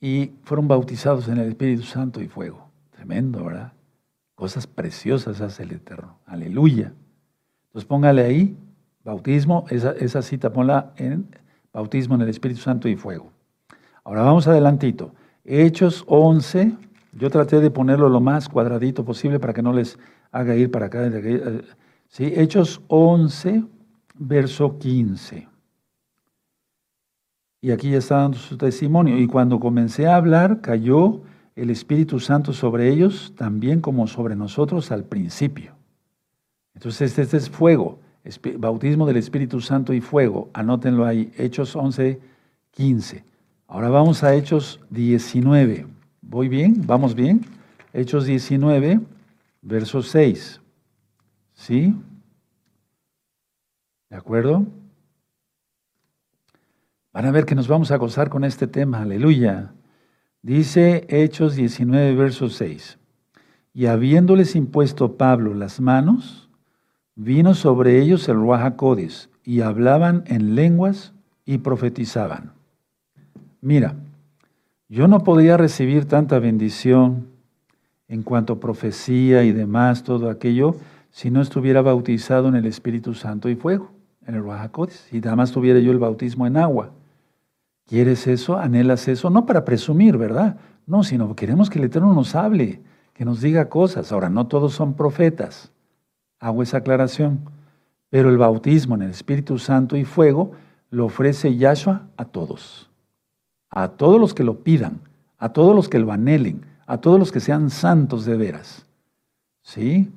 [0.00, 2.68] y fueron bautizados en el Espíritu Santo y fuego.
[2.90, 3.72] Tremendo, ¿verdad?
[4.34, 6.18] Cosas preciosas hace el Eterno.
[6.26, 6.92] Aleluya.
[7.66, 8.56] Entonces póngale ahí,
[9.04, 11.26] bautismo, esa, esa cita ponla en
[11.72, 13.30] bautismo en el Espíritu Santo y fuego.
[14.04, 15.12] Ahora vamos adelantito.
[15.44, 16.76] Hechos 11,
[17.12, 19.98] yo traté de ponerlo lo más cuadradito posible para que no les
[20.32, 21.06] haga ir para acá.
[21.06, 21.62] Eh,
[22.08, 22.32] ¿Sí?
[22.36, 23.64] Hechos 11,
[24.14, 25.48] verso 15.
[27.66, 29.18] Y aquí ya está dando su testimonio.
[29.18, 31.22] Y cuando comencé a hablar, cayó
[31.56, 35.74] el Espíritu Santo sobre ellos, también como sobre nosotros al principio.
[36.76, 37.98] Entonces, este es fuego,
[38.58, 40.48] bautismo del Espíritu Santo y fuego.
[40.52, 42.20] Anótenlo ahí, Hechos 11,
[42.70, 43.24] 15.
[43.66, 45.88] Ahora vamos a Hechos 19.
[46.22, 46.86] ¿Voy bien?
[46.86, 47.40] ¿Vamos bien?
[47.92, 49.00] Hechos 19,
[49.62, 50.60] verso 6.
[51.52, 51.96] ¿Sí?
[54.08, 54.64] ¿De acuerdo?
[57.16, 59.72] Van a ver que nos vamos a gozar con este tema, aleluya.
[60.42, 62.98] Dice Hechos 19, verso 6.
[63.72, 66.50] Y habiéndoles impuesto Pablo las manos,
[67.14, 71.14] vino sobre ellos el Ruajacodes, y hablaban en lenguas
[71.46, 72.52] y profetizaban.
[73.62, 73.94] Mira,
[74.90, 77.28] yo no podía recibir tanta bendición
[78.08, 80.76] en cuanto a profecía y demás, todo aquello,
[81.10, 83.90] si no estuviera bautizado en el Espíritu Santo y fuego,
[84.26, 86.92] en el Ruajacodes, y nada más tuviera yo el bautismo en agua.
[87.86, 88.58] ¿Quieres eso?
[88.58, 89.30] ¿Anhelas eso?
[89.30, 90.56] No para presumir, ¿verdad?
[90.86, 92.82] No, sino queremos que el Eterno nos hable,
[93.14, 94.12] que nos diga cosas.
[94.12, 95.72] Ahora, no todos son profetas.
[96.40, 97.40] Hago esa aclaración.
[98.10, 100.52] Pero el bautismo en el Espíritu Santo y fuego
[100.90, 102.90] lo ofrece Yahshua a todos.
[103.70, 105.00] A todos los que lo pidan,
[105.38, 108.86] a todos los que lo anhelen, a todos los que sean santos de veras.
[109.62, 110.10] ¿Sí?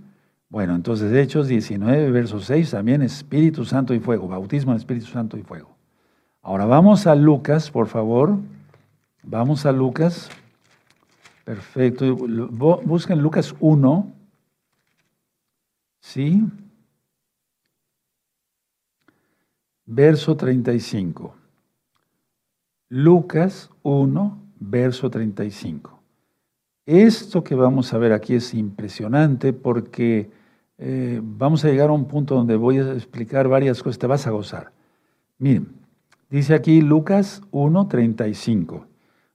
[0.50, 5.38] Bueno, entonces Hechos 19, verso 6, también Espíritu Santo y fuego, bautismo en Espíritu Santo
[5.38, 5.69] y fuego.
[6.50, 8.40] Ahora vamos a Lucas, por favor.
[9.22, 10.32] Vamos a Lucas.
[11.46, 12.16] Perfecto.
[12.16, 14.12] Busquen Lucas 1.
[16.00, 16.44] ¿Sí?
[19.86, 21.36] Verso 35.
[22.88, 26.00] Lucas 1, verso 35.
[26.88, 30.32] Esto que vamos a ver aquí es impresionante porque
[30.80, 34.26] eh, vamos a llegar a un punto donde voy a explicar varias cosas, te vas
[34.26, 34.72] a gozar.
[35.38, 35.78] Miren,
[36.30, 38.86] Dice aquí Lucas 1:35.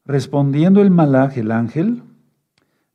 [0.05, 2.03] Respondiendo el malaj, el ángel,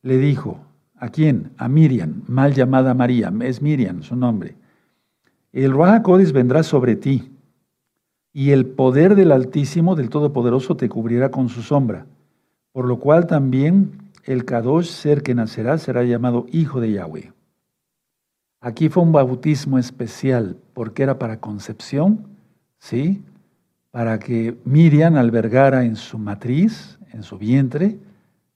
[0.03, 0.59] le dijo,
[0.95, 1.51] ¿a quién?
[1.57, 4.55] A Miriam, mal llamada María, es Miriam su nombre.
[5.51, 7.31] El Ruach vendrá sobre ti,
[8.31, 12.05] y el poder del Altísimo, del Todopoderoso, te cubrirá con su sombra,
[12.71, 17.33] por lo cual también el Kadosh, ser que nacerá, será llamado Hijo de Yahweh.
[18.62, 22.27] Aquí fue un bautismo especial, porque era para concepción,
[22.77, 23.23] ¿sí?
[23.91, 27.99] Para que Miriam albergara en su matriz, en su vientre,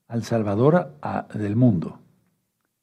[0.08, 0.94] al Salvador
[1.34, 2.00] del mundo.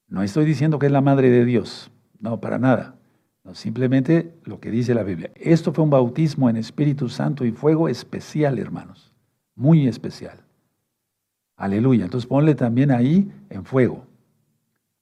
[0.09, 2.97] No estoy diciendo que es la madre de Dios, no, para nada.
[3.45, 5.31] No, simplemente lo que dice la Biblia.
[5.37, 9.13] Esto fue un bautismo en Espíritu Santo y fuego especial, hermanos,
[9.55, 10.41] muy especial.
[11.57, 12.05] Aleluya.
[12.05, 14.05] Entonces ponle también ahí en fuego.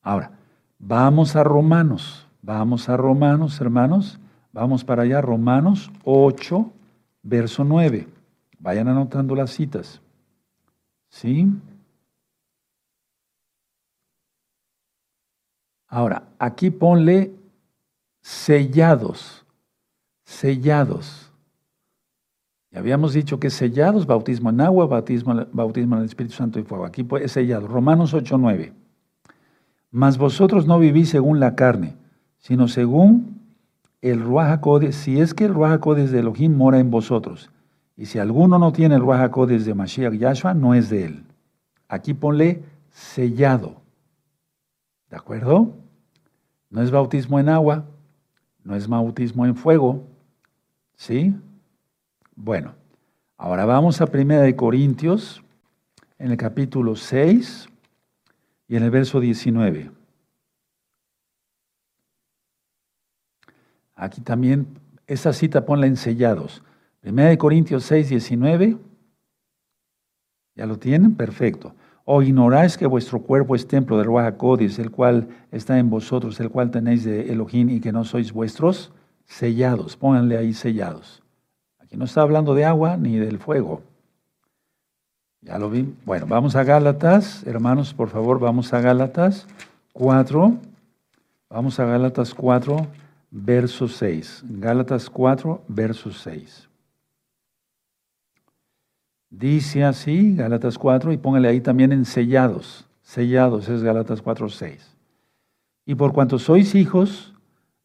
[0.02, 0.32] Ahora,
[0.78, 2.26] vamos a Romanos.
[2.42, 4.18] Vamos a Romanos, hermanos.
[4.52, 6.72] Vamos para allá, Romanos 8,
[7.28, 8.08] verso 9.
[8.58, 10.00] Vayan anotando las citas.
[11.08, 11.48] ¿Sí?
[15.86, 17.32] Ahora, aquí ponle
[18.20, 19.44] sellados,
[20.24, 21.32] sellados.
[22.70, 26.64] Ya habíamos dicho que sellados, bautismo en agua, bautismo, bautismo en el Espíritu Santo y
[26.64, 26.84] fuego.
[26.84, 27.66] Aquí es sellado.
[27.66, 28.72] Romanos 8, 9.
[29.90, 31.96] Mas vosotros no vivís según la carne,
[32.36, 33.37] sino según
[34.00, 34.60] el Ruach
[34.92, 37.50] si es que el Ruach de Elohim mora en vosotros.
[37.96, 41.24] Y si alguno no tiene el Ruach de Mashiach Yahshua, no es de él.
[41.88, 43.80] Aquí ponle sellado.
[45.10, 45.74] ¿De acuerdo?
[46.70, 47.86] No es bautismo en agua,
[48.62, 50.04] no es bautismo en fuego.
[50.94, 51.34] ¿Sí?
[52.36, 52.74] Bueno,
[53.36, 55.42] ahora vamos a Primera de Corintios,
[56.18, 57.68] en el capítulo 6
[58.68, 59.97] y en el verso 19.
[63.98, 64.68] Aquí también,
[65.08, 66.62] esa cita ponla en sellados.
[67.00, 68.78] Primera de Corintios 6, 19.
[70.54, 71.16] ¿Ya lo tienen?
[71.16, 71.74] Perfecto.
[72.04, 74.34] ¿O ignoráis que vuestro cuerpo es templo del Ruach
[74.78, 78.92] el cual está en vosotros, el cual tenéis de Elohim y que no sois vuestros?
[79.26, 81.22] Sellados, pónganle ahí sellados.
[81.80, 83.82] Aquí no está hablando de agua ni del fuego.
[85.40, 85.92] Ya lo vi.
[86.04, 89.48] Bueno, vamos a Gálatas, hermanos, por favor, vamos a Gálatas
[89.92, 90.56] 4.
[91.50, 92.86] Vamos a Gálatas 4,
[93.30, 94.44] verso 6.
[94.48, 96.68] Gálatas 4, verso 6.
[99.30, 102.86] Dice así, Gálatas 4, y póngale ahí también en sellados.
[103.02, 104.96] Sellados es Gálatas 4, 6.
[105.84, 107.34] Y por cuanto sois hijos,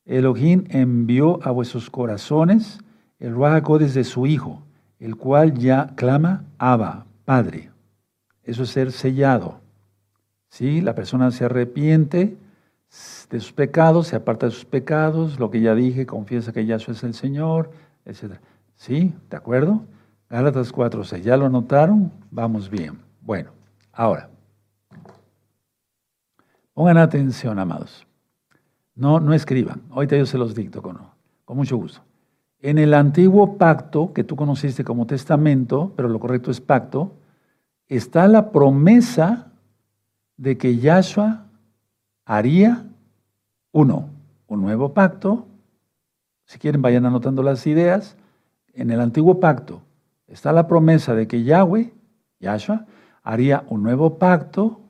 [0.06, 2.80] Elohim envió a vuestros corazones
[3.20, 4.62] el Ruach de su Hijo,
[5.00, 7.72] el cual ya clama Abba, Padre.
[8.44, 9.62] Eso es ser sellado.
[10.50, 10.82] ¿Sí?
[10.82, 12.38] La persona se arrepiente
[13.30, 16.94] de sus pecados, se aparta de sus pecados, lo que ya dije, confiesa que Yahshua
[16.94, 17.72] es el Señor,
[18.06, 18.34] etc.
[18.76, 19.14] ¿Sí?
[19.30, 19.82] ¿De acuerdo?
[20.30, 21.22] Gálatas 4.6.
[21.22, 22.12] ¿Ya lo notaron?
[22.30, 23.00] Vamos bien.
[23.22, 23.52] Bueno,
[23.92, 24.30] ahora.
[26.74, 28.06] Pongan atención, amados.
[28.96, 29.82] No, no escriban.
[29.92, 31.00] Ahorita yo se los dicto con,
[31.46, 32.02] con mucho gusto.
[32.60, 37.14] En el antiguo pacto, que tú conociste como testamento, pero lo correcto es pacto,
[37.88, 39.52] está la promesa
[40.38, 41.48] de que Yahshua
[42.26, 42.86] haría,
[43.72, 44.10] uno,
[44.48, 45.48] un nuevo pacto.
[46.46, 48.16] Si quieren, vayan anotando las ideas.
[48.74, 49.82] En el antiguo pacto,
[50.28, 51.94] está la promesa de que Yahweh,
[52.40, 52.86] Yahshua,
[53.22, 54.82] haría un nuevo pacto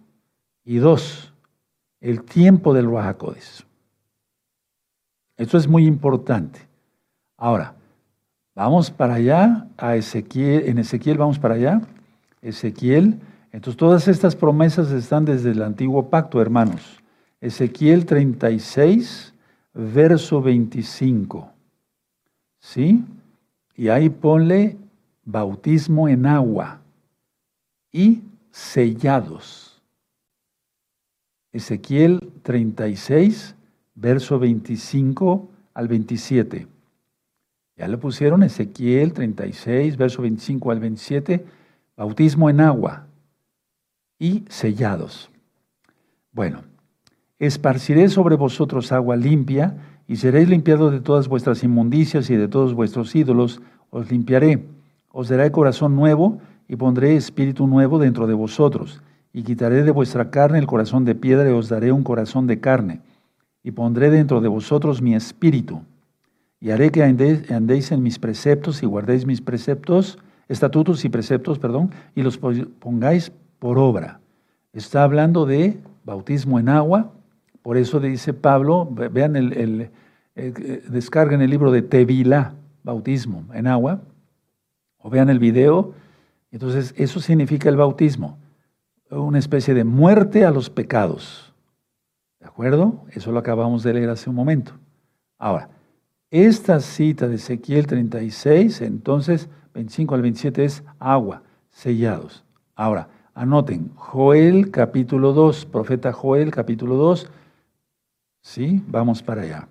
[0.64, 1.34] y dos,
[2.00, 3.66] el tiempo del Ruajacodes.
[5.38, 6.62] Esto es muy importante.
[7.38, 7.76] Ahora,
[8.56, 11.82] vamos para allá, a Ezequiel, en Ezequiel vamos para allá,
[12.42, 13.20] Ezequiel,
[13.52, 17.03] entonces todas estas promesas están desde el antiguo pacto, hermanos.
[17.44, 19.34] Ezequiel 36,
[19.74, 21.52] verso 25.
[22.62, 23.04] ¿Sí?
[23.76, 24.78] Y ahí ponle
[25.26, 26.80] bautismo en agua
[27.92, 29.82] y sellados.
[31.52, 33.56] Ezequiel 36,
[33.94, 36.66] verso 25 al 27.
[37.76, 41.46] Ya le pusieron Ezequiel 36, verso 25 al 27,
[41.98, 43.06] bautismo en agua
[44.18, 45.30] y sellados.
[46.32, 46.64] Bueno,
[47.46, 49.78] esparciré sobre vosotros agua limpia
[50.08, 54.66] y seréis limpiados de todas vuestras inmundicias y de todos vuestros ídolos, os limpiaré
[55.16, 59.02] os daré corazón nuevo y pondré espíritu nuevo dentro de vosotros.
[59.32, 62.60] Y quitaré de vuestra carne el corazón de piedra y os daré un corazón de
[62.60, 63.02] carne.
[63.64, 65.84] Y pondré dentro de vosotros mi espíritu.
[66.60, 71.92] Y haré que andéis, en mis preceptos y guardéis mis preceptos, estatutos y preceptos, perdón,
[72.16, 74.20] y los pongáis por obra.
[74.74, 77.12] Está hablando de bautismo en agua.
[77.64, 79.90] Por eso dice Pablo, vean el,
[80.36, 84.02] eh, descarguen el libro de Tevila, bautismo en agua,
[84.98, 85.94] o vean el video.
[86.52, 88.38] Entonces, eso significa el bautismo,
[89.10, 91.54] una especie de muerte a los pecados.
[92.40, 93.06] ¿De acuerdo?
[93.12, 94.74] Eso lo acabamos de leer hace un momento.
[95.38, 95.70] Ahora,
[96.30, 102.44] esta cita de Ezequiel 36, entonces 25 al 27 es agua, sellados.
[102.76, 107.30] Ahora, anoten, Joel capítulo 2, profeta Joel capítulo 2,
[108.44, 108.84] ¿sí?
[108.88, 109.68] Vamos para allá.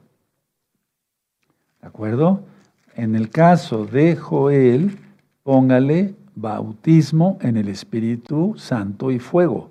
[1.81, 2.43] ¿De acuerdo?
[2.97, 4.99] En el caso de Joel,
[5.45, 9.71] póngale bautismo en el Espíritu Santo y fuego.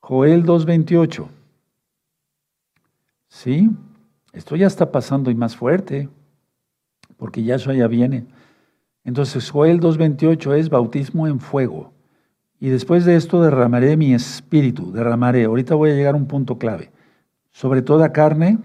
[0.00, 1.28] Joel 2.28.
[3.28, 3.70] ¿Sí?
[4.32, 6.08] Esto ya está pasando y más fuerte,
[7.16, 8.26] porque ya eso ya viene.
[9.04, 11.92] Entonces, Joel 2.28 es bautismo en fuego.
[12.60, 15.44] Y después de esto derramaré mi espíritu, derramaré.
[15.44, 16.90] Ahorita voy a llegar a un punto clave.
[17.50, 18.58] Sobre toda carne,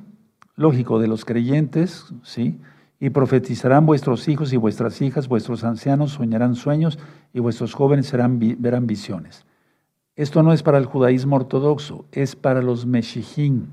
[0.57, 2.59] lógico, de los creyentes, ¿sí?
[2.99, 6.99] Y profetizarán vuestros hijos y vuestras hijas, vuestros ancianos soñarán sueños
[7.33, 9.45] y vuestros jóvenes verán visiones.
[10.17, 13.69] Esto no es para el judaísmo ortodoxo, es para los mexijín.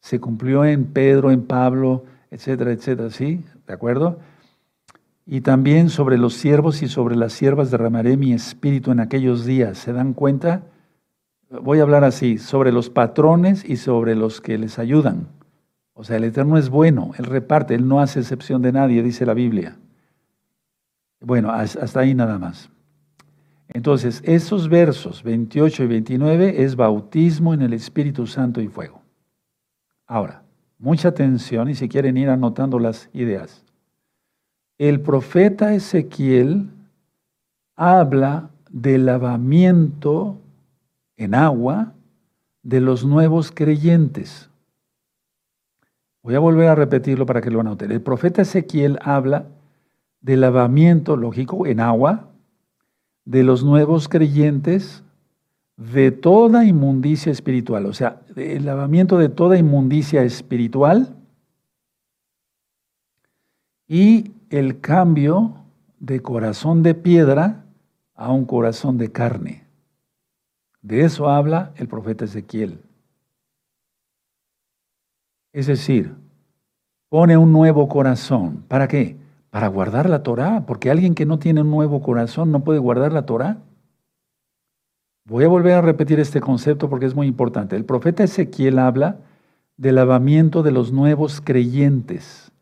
[0.00, 3.44] Se cumplió en Pedro, en Pablo, etcétera, etcétera, ¿sí?
[3.66, 4.18] ¿De acuerdo?
[5.26, 9.78] Y también sobre los siervos y sobre las siervas derramaré mi espíritu en aquellos días.
[9.78, 10.66] ¿Se dan cuenta?
[11.48, 15.28] Voy a hablar así, sobre los patrones y sobre los que les ayudan.
[15.94, 19.24] O sea, el Eterno es bueno, Él reparte, Él no hace excepción de nadie, dice
[19.24, 19.78] la Biblia.
[21.20, 22.68] Bueno, hasta ahí nada más.
[23.68, 29.00] Entonces, esos versos 28 y 29 es bautismo en el Espíritu Santo y fuego.
[30.06, 30.42] Ahora,
[30.78, 33.63] mucha atención y si quieren ir anotando las ideas.
[34.78, 36.68] El profeta Ezequiel
[37.76, 40.38] habla del lavamiento
[41.16, 41.92] en agua
[42.62, 44.50] de los nuevos creyentes.
[46.22, 47.92] Voy a volver a repetirlo para que lo anoten.
[47.92, 49.46] El profeta Ezequiel habla
[50.20, 52.30] del lavamiento, lógico, en agua
[53.24, 55.04] de los nuevos creyentes
[55.76, 61.16] de toda inmundicia espiritual, o sea, el lavamiento de toda inmundicia espiritual
[63.88, 65.56] y el cambio
[65.98, 67.64] de corazón de piedra
[68.14, 69.66] a un corazón de carne.
[70.80, 72.80] De eso habla el profeta Ezequiel.
[75.52, 76.14] Es decir,
[77.08, 78.62] pone un nuevo corazón.
[78.68, 79.16] ¿Para qué?
[79.50, 83.12] Para guardar la Torah, porque alguien que no tiene un nuevo corazón no puede guardar
[83.12, 83.58] la Torah.
[85.24, 87.74] Voy a volver a repetir este concepto porque es muy importante.
[87.74, 89.18] El profeta Ezequiel habla
[89.76, 92.52] del lavamiento de los nuevos creyentes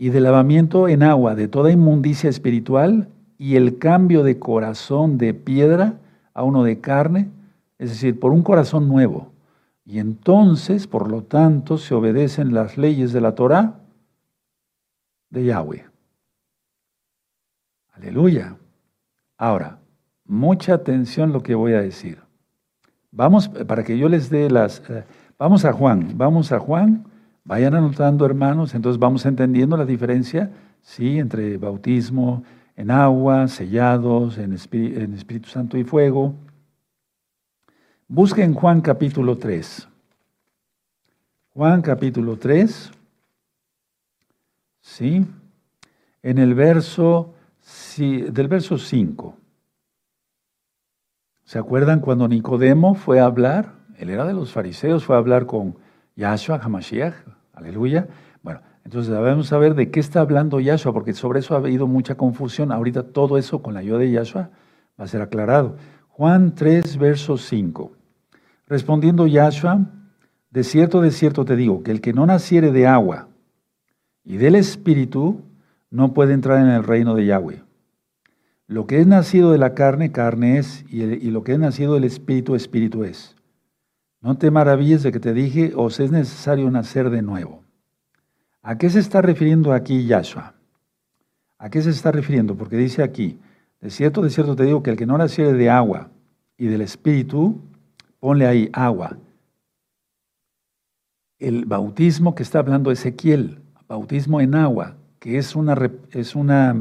[0.00, 5.34] y del lavamiento en agua de toda inmundicia espiritual y el cambio de corazón de
[5.34, 5.98] piedra
[6.32, 7.28] a uno de carne,
[7.78, 9.30] es decir, por un corazón nuevo.
[9.84, 13.74] Y entonces, por lo tanto, se obedecen las leyes de la Torah
[15.28, 15.84] de Yahweh.
[17.92, 18.56] Aleluya.
[19.36, 19.80] Ahora,
[20.24, 22.20] mucha atención lo que voy a decir.
[23.10, 24.82] Vamos, para que yo les dé las...
[24.88, 25.04] Eh,
[25.36, 27.04] vamos a Juan, vamos a Juan,
[27.44, 30.50] vayan anotando hermanos, entonces vamos entendiendo la diferencia,
[30.82, 31.18] ¿sí?
[31.18, 32.42] Entre bautismo
[32.76, 36.34] en agua, sellados, en, Espíritu Santo y fuego.
[38.08, 39.86] Busquen Juan capítulo 3.
[41.52, 42.92] Juan capítulo 3.
[44.80, 45.26] ¿sí?
[46.22, 47.34] En el verso,
[47.98, 49.36] del verso 5.
[51.44, 53.74] ¿Se acuerdan cuando Nicodemo fue a hablar?
[53.98, 55.76] Él era de los fariseos, fue a hablar con
[56.20, 57.14] Yahshua Hamashiach,
[57.54, 58.06] aleluya.
[58.42, 62.14] Bueno, entonces debemos saber de qué está hablando Yahshua, porque sobre eso ha habido mucha
[62.14, 62.72] confusión.
[62.72, 64.50] Ahorita todo eso con la ayuda de Yahshua
[65.00, 65.76] va a ser aclarado.
[66.08, 67.92] Juan 3, verso 5.
[68.66, 69.86] Respondiendo Yahshua,
[70.50, 73.28] de cierto, de cierto te digo, que el que no naciere de agua
[74.22, 75.40] y del Espíritu
[75.90, 77.62] no puede entrar en el reino de Yahweh.
[78.66, 82.04] Lo que es nacido de la carne, carne es, y, lo que es nacido del
[82.04, 83.39] Espíritu, Espíritu es.
[84.20, 87.64] No te maravilles de que te dije, os es necesario nacer de nuevo.
[88.62, 90.54] ¿A qué se está refiriendo aquí Yahshua?
[91.58, 92.54] ¿A qué se está refiriendo?
[92.54, 93.38] Porque dice aquí,
[93.80, 96.10] de cierto, de cierto te digo que el que no naciere de agua
[96.58, 97.58] y del Espíritu,
[98.18, 99.16] ponle ahí agua.
[101.38, 105.76] El bautismo que está hablando Ezequiel, bautismo en agua, que es una,
[106.12, 106.76] es una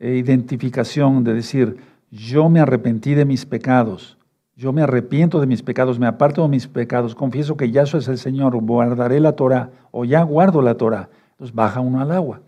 [0.00, 1.76] eh, identificación de decir,
[2.10, 4.17] yo me arrepentí de mis pecados,
[4.58, 8.08] yo me arrepiento de mis pecados, me aparto de mis pecados, confieso que Yahshua es
[8.08, 11.10] el Señor, guardaré la Torah, o ya guardo la Torah.
[11.30, 12.40] Entonces baja uno al agua.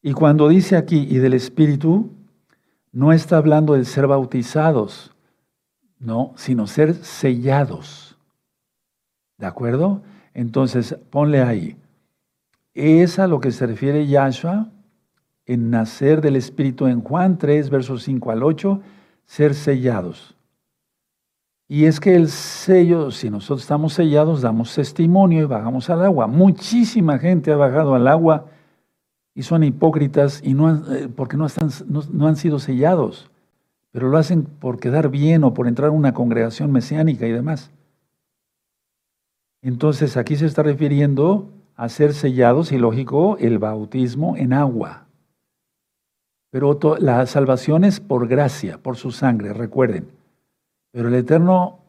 [0.00, 2.12] Y cuando dice aquí, y del Espíritu,
[2.92, 5.12] no está hablando de ser bautizados,
[5.98, 8.16] no, sino ser sellados.
[9.38, 10.02] ¿De acuerdo?
[10.34, 11.76] Entonces, ponle ahí,
[12.74, 14.68] es a lo que se refiere Yahshua
[15.46, 18.80] en nacer del Espíritu en Juan 3, versos 5 al 8,
[19.24, 20.35] ser sellados.
[21.68, 26.26] Y es que el sello, si nosotros estamos sellados, damos testimonio y bajamos al agua.
[26.28, 28.46] Muchísima gente ha bajado al agua
[29.34, 33.30] y son hipócritas y no eh, porque no, están, no han sido sellados,
[33.90, 37.70] pero lo hacen por quedar bien o por entrar a una congregación mesiánica y demás.
[39.60, 45.06] Entonces aquí se está refiriendo a ser sellados y lógico el bautismo en agua.
[46.50, 50.08] Pero la salvación es por gracia, por su sangre, recuerden.
[50.96, 51.80] Pero el Eterno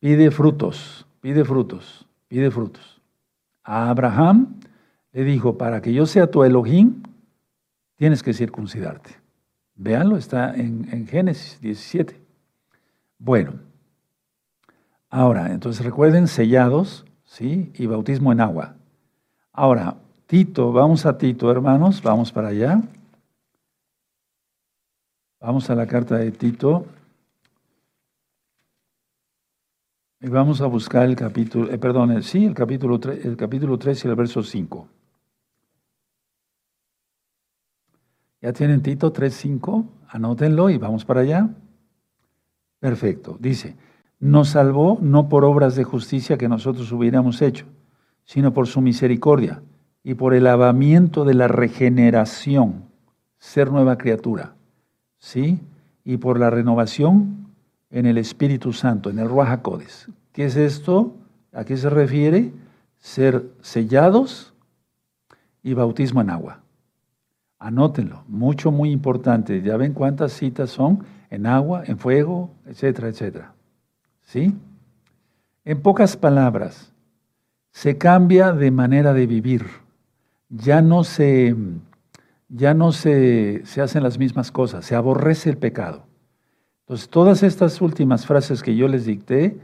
[0.00, 3.00] pide frutos, pide frutos, pide frutos.
[3.62, 4.56] A Abraham
[5.12, 7.04] le dijo, para que yo sea tu Elohim,
[7.94, 9.10] tienes que circuncidarte.
[9.76, 12.20] Véanlo, está en, en Génesis 17.
[13.16, 13.52] Bueno,
[15.08, 17.70] ahora, entonces recuerden sellados, ¿sí?
[17.76, 18.74] Y bautismo en agua.
[19.52, 19.94] Ahora,
[20.26, 22.82] Tito, vamos a Tito, hermanos, vamos para allá.
[25.38, 26.86] Vamos a la carta de Tito.
[30.24, 34.04] Y vamos a buscar el capítulo, eh, perdón, sí, el capítulo, 3, el capítulo 3
[34.04, 34.88] y el verso 5.
[38.40, 39.84] ¿Ya tienen Tito 3.5?
[40.08, 41.50] Anótenlo y vamos para allá.
[42.78, 43.36] Perfecto.
[43.40, 43.74] Dice,
[44.20, 47.66] nos salvó no por obras de justicia que nosotros hubiéramos hecho,
[48.24, 49.60] sino por su misericordia
[50.04, 52.84] y por el lavamiento de la regeneración,
[53.38, 54.54] ser nueva criatura,
[55.18, 55.58] ¿sí?
[56.04, 57.41] Y por la renovación
[57.92, 59.60] en el Espíritu Santo, en el Ruach
[60.32, 61.14] ¿Qué es esto?
[61.52, 62.52] ¿A qué se refiere?
[62.98, 64.54] Ser sellados
[65.62, 66.60] y bautismo en agua.
[67.58, 69.60] Anótenlo, mucho, muy importante.
[69.62, 73.52] Ya ven cuántas citas son en agua, en fuego, etcétera, etcétera.
[74.22, 74.56] ¿Sí?
[75.64, 76.92] En pocas palabras,
[77.70, 79.66] se cambia de manera de vivir.
[80.48, 81.54] Ya no se,
[82.48, 86.04] ya no se, se hacen las mismas cosas, se aborrece el pecado.
[86.82, 89.56] Entonces, todas estas últimas frases que yo les dicté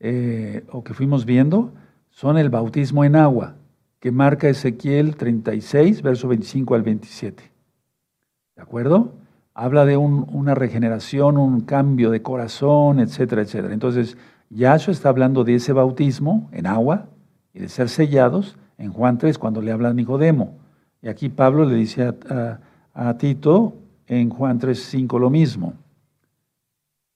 [0.00, 1.72] eh, o que fuimos viendo
[2.10, 3.54] son el bautismo en agua
[4.04, 7.42] que marca Ezequiel 36, verso 25 al 27.
[8.54, 9.14] ¿De acuerdo?
[9.54, 13.72] Habla de una regeneración, un cambio de corazón, etcétera, etcétera.
[13.72, 14.18] Entonces,
[14.50, 17.06] Yahshua está hablando de ese bautismo en agua
[17.54, 20.58] y de ser sellados en Juan 3 cuando le habla a Nicodemo.
[21.00, 22.60] Y aquí Pablo le dice a,
[22.92, 23.74] a Tito
[24.06, 25.72] en Juan 3, 5 lo mismo.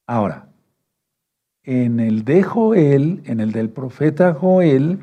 [0.08, 0.48] Ahora,
[1.64, 5.00] en el de Joel, en el del profeta Joel,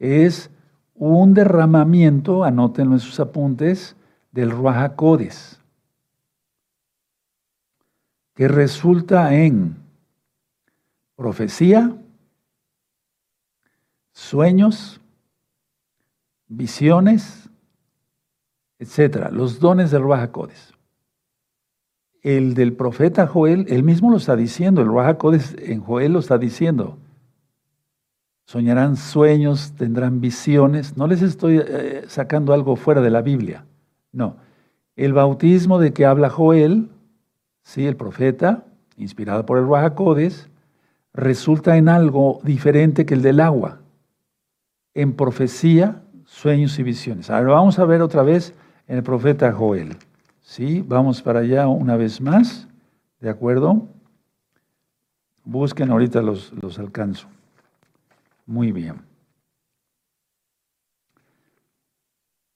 [0.00, 0.50] es
[0.96, 3.94] un derramamiento, anótenlo en sus apuntes,
[4.32, 5.60] del Ruajacodes,
[8.34, 9.76] que resulta en
[11.14, 11.96] profecía,
[14.12, 15.00] sueños,
[16.48, 17.48] visiones,
[18.80, 20.77] etcétera, los dones del Ruajacodes.
[22.28, 26.38] El del profeta Joel, él mismo lo está diciendo, el Ruajacodes en Joel lo está
[26.38, 26.98] diciendo
[28.48, 30.96] soñarán sueños, tendrán visiones.
[30.96, 33.66] No les estoy eh, sacando algo fuera de la Biblia.
[34.10, 34.36] No.
[34.96, 36.88] El bautismo de que habla Joel,
[37.62, 38.64] sí, el profeta,
[38.96, 40.48] inspirado por el Ruajacodes,
[41.12, 43.80] resulta en algo diferente que el del agua.
[44.94, 47.28] En profecía, sueños y visiones.
[47.28, 48.54] Ahora vamos a ver otra vez
[48.86, 49.94] en el profeta Joel.
[50.48, 52.66] Sí, vamos para allá una vez más.
[53.20, 53.86] ¿De acuerdo?
[55.44, 57.28] Busquen ahorita los, los alcanzo.
[58.46, 59.02] Muy bien.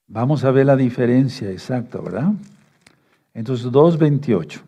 [0.07, 2.33] Vamos a ver la diferencia exacta, ¿verdad?
[3.31, 4.63] Entonces, 2.28.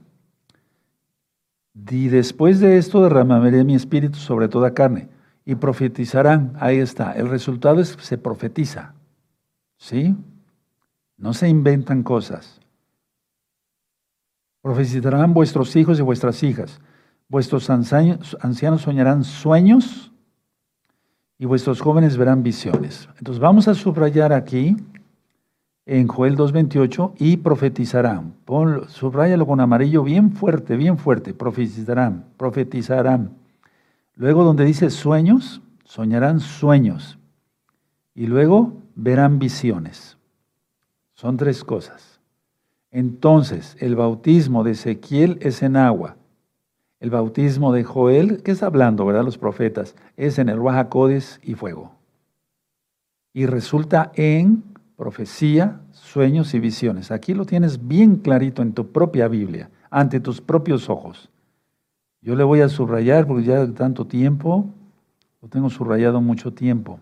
[1.89, 5.09] Y después de esto derramaré mi espíritu sobre toda carne
[5.45, 6.53] y profetizarán.
[6.59, 7.13] Ahí está.
[7.13, 8.93] El resultado es que se profetiza.
[9.77, 10.15] ¿Sí?
[11.17, 12.61] No se inventan cosas.
[14.65, 16.81] Profetizarán vuestros hijos y vuestras hijas.
[17.29, 20.11] Vuestros ancianos soñarán sueños
[21.37, 23.07] y vuestros jóvenes verán visiones.
[23.19, 24.75] Entonces vamos a subrayar aquí
[25.85, 28.33] en Joel 2.28 y profetizarán.
[28.87, 31.35] Subrayalo con amarillo bien fuerte, bien fuerte.
[31.35, 33.33] Profetizarán, profetizarán.
[34.15, 37.19] Luego donde dice sueños, soñarán sueños.
[38.15, 40.17] Y luego verán visiones.
[41.13, 42.14] Son tres cosas.
[42.95, 46.15] Entonces, el bautismo de Ezequiel es en agua.
[47.01, 49.25] El bautismo de Joel, ¿qué está hablando, verdad?
[49.25, 51.91] Los profetas, es en el Ruajacodes y fuego.
[53.33, 54.63] Y resulta en
[54.95, 57.11] profecía, sueños y visiones.
[57.11, 61.29] Aquí lo tienes bien clarito en tu propia Biblia, ante tus propios ojos.
[62.21, 64.69] Yo le voy a subrayar porque ya tanto tiempo,
[65.41, 67.01] lo tengo subrayado mucho tiempo.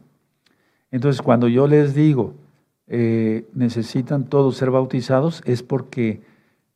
[0.90, 2.34] Entonces, cuando yo les digo,
[2.88, 6.22] eh, necesitan todos ser bautizados, es porque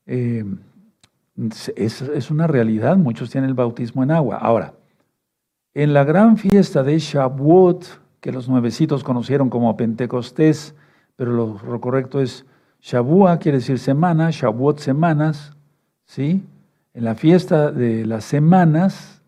[0.06, 0.46] eh,
[1.76, 4.38] es, una realidad, muchos tienen el bautismo en agua.
[4.38, 4.74] Ahora,
[5.74, 7.86] en la gran fiesta de Shavuot,
[8.20, 10.74] que los nuevecitos conocieron como Pentecostés,
[11.16, 12.46] pero lo, correcto es
[12.82, 15.56] Shavuot, quiere decir semana, Shavuot semanas,
[16.06, 16.44] ¿sí?
[16.94, 19.22] En la fiesta de las semanas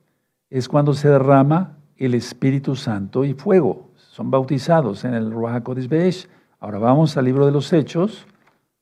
[0.49, 3.89] es cuando se derrama el Espíritu Santo y fuego.
[3.95, 6.27] Son bautizados en el Ruach HaKodesh
[6.61, 8.27] Ahora vamos al libro de los Hechos,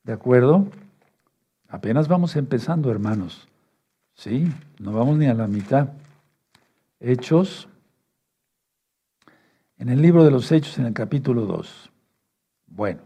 [0.04, 0.66] ¿de acuerdo?
[1.68, 3.48] Apenas vamos empezando, hermanos.
[4.16, 5.90] Sí, no vamos ni a la mitad.
[7.00, 7.70] Hechos,
[9.78, 11.92] en el libro de los Hechos, en el capítulo 2.
[12.66, 13.02] Bueno,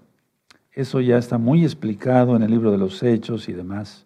[0.72, 4.06] eso ya está muy explicado en el libro de los Hechos y demás.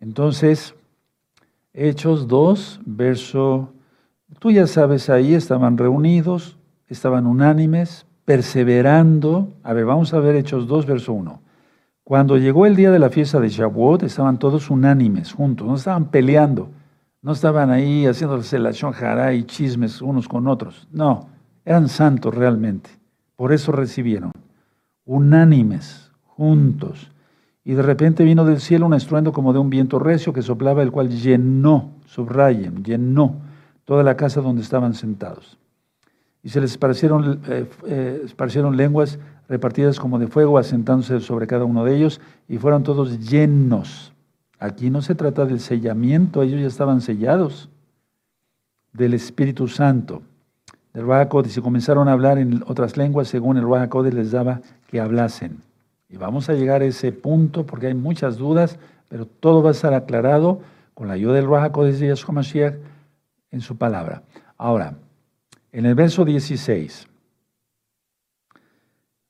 [0.00, 0.74] Entonces,
[1.74, 3.74] Hechos 2, verso,
[4.38, 6.56] tú ya sabes, ahí estaban reunidos,
[6.88, 9.54] estaban unánimes, perseverando.
[9.62, 11.40] A ver, vamos a ver Hechos 2, verso 1.
[12.02, 16.10] Cuando llegó el día de la fiesta de Shavuot, estaban todos unánimes, juntos, no estaban
[16.10, 16.68] peleando,
[17.22, 20.86] no estaban ahí haciéndose la shonjara y chismes unos con otros.
[20.92, 21.28] No,
[21.64, 22.90] eran santos realmente.
[23.36, 24.32] Por eso recibieron.
[25.06, 27.10] Unánimes, juntos.
[27.64, 30.82] Y de repente vino del cielo un estruendo como de un viento recio que soplaba,
[30.82, 33.36] el cual llenó, subrayen, llenó
[33.86, 35.58] toda la casa donde estaban sentados.
[36.44, 39.18] Y se les esparcieron, eh, eh, esparcieron lenguas
[39.48, 44.12] repartidas como de fuego, asentándose sobre cada uno de ellos, y fueron todos llenos.
[44.58, 47.70] Aquí no se trata del sellamiento, ellos ya estaban sellados
[48.92, 50.22] del Espíritu Santo,
[50.92, 55.00] del Ruach se comenzaron a hablar en otras lenguas según el Ruach les daba que
[55.00, 55.58] hablasen.
[56.08, 58.78] Y vamos a llegar a ese punto porque hay muchas dudas,
[59.08, 60.60] pero todo va a estar aclarado
[60.94, 62.74] con la ayuda del Ruach de Yahshua Mashiach
[63.50, 64.22] en su palabra.
[64.56, 64.94] Ahora,
[65.74, 67.08] en el verso 16,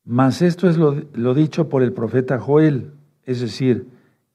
[0.05, 2.93] mas esto es lo, dicho por el profeta Joel,
[3.25, 3.89] es decir,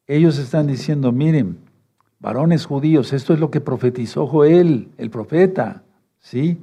[0.07, 1.59] ellos están diciendo, miren,
[2.19, 5.83] varones judíos, esto es lo que profetizó Joel, el profeta,
[6.17, 6.57] ¿sí?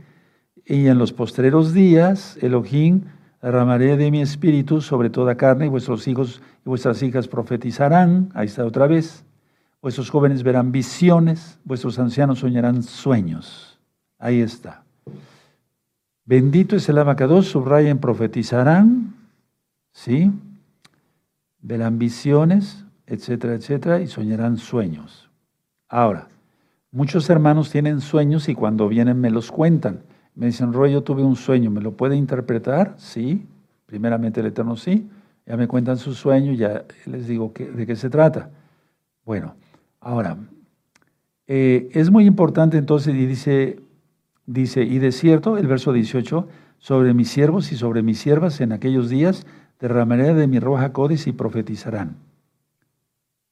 [0.64, 3.03] Y en los postreros días, Elohim,
[3.40, 8.47] derramaré de mi espíritu sobre toda carne y vuestros hijos y vuestras hijas profetizarán, ahí
[8.47, 9.24] está otra vez,
[9.80, 13.78] vuestros jóvenes verán visiones, vuestros ancianos soñarán sueños,
[14.18, 14.86] ahí está.
[16.27, 19.14] Bendito es el abacados, subrayen, profetizarán,
[19.93, 20.33] ¿sí?
[21.61, 25.31] Verán visiones, etcétera, etcétera, y soñarán sueños.
[25.89, 26.27] Ahora,
[26.91, 30.01] muchos hermanos tienen sueños y cuando vienen me los cuentan.
[30.35, 32.95] Me dicen, Roy, yo tuve un sueño, ¿me lo puede interpretar?
[32.99, 33.47] Sí,
[33.87, 35.09] primeramente el Eterno sí.
[35.47, 38.51] Ya me cuentan su sueño ya les digo de qué se trata.
[39.24, 39.55] Bueno,
[40.01, 40.37] ahora,
[41.47, 43.79] eh, es muy importante entonces, y dice
[44.47, 48.72] Dice, y de cierto, el verso 18, sobre mis siervos y sobre mis siervas en
[48.72, 49.47] aquellos días
[49.80, 52.16] derramaré de mi roja códice y profetizarán.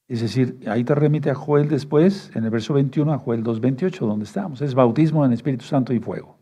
[0.07, 3.99] Es decir, ahí te remite a Joel después, en el verso 21, a Joel 2.28,
[4.07, 4.61] donde estamos.
[4.61, 6.36] Es bautismo en Espíritu Santo y fuego.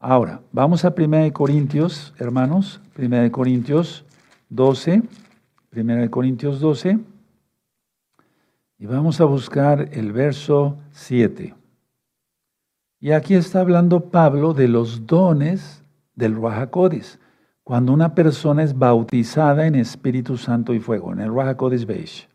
[0.00, 4.04] Ahora, vamos a 1 Corintios, hermanos, 1 Corintios
[4.48, 5.02] 12,
[5.76, 6.98] 1 Corintios 12,
[8.78, 11.54] y vamos a buscar el verso 7.
[13.04, 15.84] Y aquí está hablando Pablo de los dones
[16.14, 17.20] del Ruajacodes,
[17.62, 22.30] cuando una persona es bautizada en Espíritu Santo y Fuego, en el Ruajacodes Beish.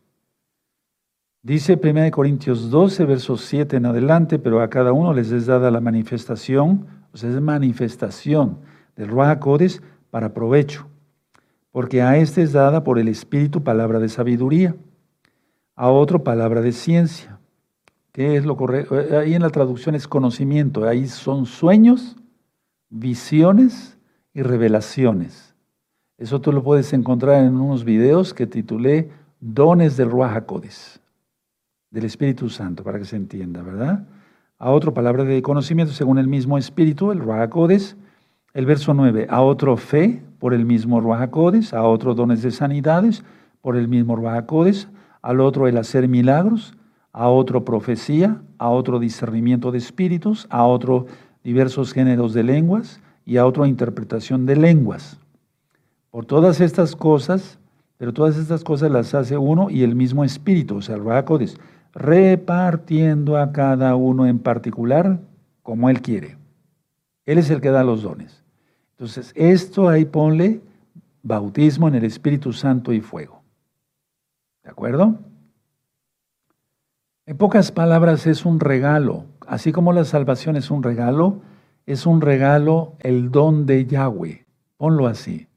[1.42, 5.72] Dice 1 Corintios 12, versos 7 en adelante, pero a cada uno les es dada
[5.72, 8.60] la manifestación, o sea, es manifestación
[8.96, 10.88] del Ruajacodes para provecho,
[11.72, 14.76] porque a este es dada por el Espíritu palabra de sabiduría,
[15.76, 17.39] a otro palabra de ciencia
[18.20, 18.98] ¿Qué es lo correcto?
[19.18, 22.18] Ahí en la traducción es conocimiento, ahí son sueños,
[22.90, 23.98] visiones
[24.34, 25.56] y revelaciones.
[26.18, 29.10] Eso tú lo puedes encontrar en unos videos que titulé
[29.40, 30.44] Dones del Ruach
[31.92, 34.06] del Espíritu Santo, para que se entienda, ¿verdad?
[34.58, 37.56] A otro palabra de conocimiento según el mismo Espíritu, el Ruach
[38.54, 43.24] El verso 9, a otro fe por el mismo Ruach a otro dones de sanidades
[43.62, 44.50] por el mismo Ruach
[45.22, 46.74] al otro el hacer milagros,
[47.12, 51.08] a otro profecía, a otro discernimiento de espíritus, a otro
[51.44, 55.20] diversos géneros de lenguas y a otra interpretación de lenguas.
[56.12, 57.60] Por todas estas cosas,
[57.98, 61.58] pero todas estas cosas las hace uno y el mismo espíritu, o sea, el Rahakodes,
[61.94, 65.20] repartiendo a cada uno en particular
[65.64, 66.38] como él quiere.
[67.26, 68.44] Él es el que da los dones.
[68.92, 70.62] Entonces, esto ahí ponle
[71.22, 73.42] bautismo en el Espíritu Santo y fuego.
[74.64, 75.16] ¿De acuerdo?
[77.30, 79.28] En pocas palabras, es un regalo.
[79.46, 81.44] Así como la salvación es un regalo,
[81.86, 84.48] es un regalo el don de Yahweh.
[84.78, 85.48] Ponlo así.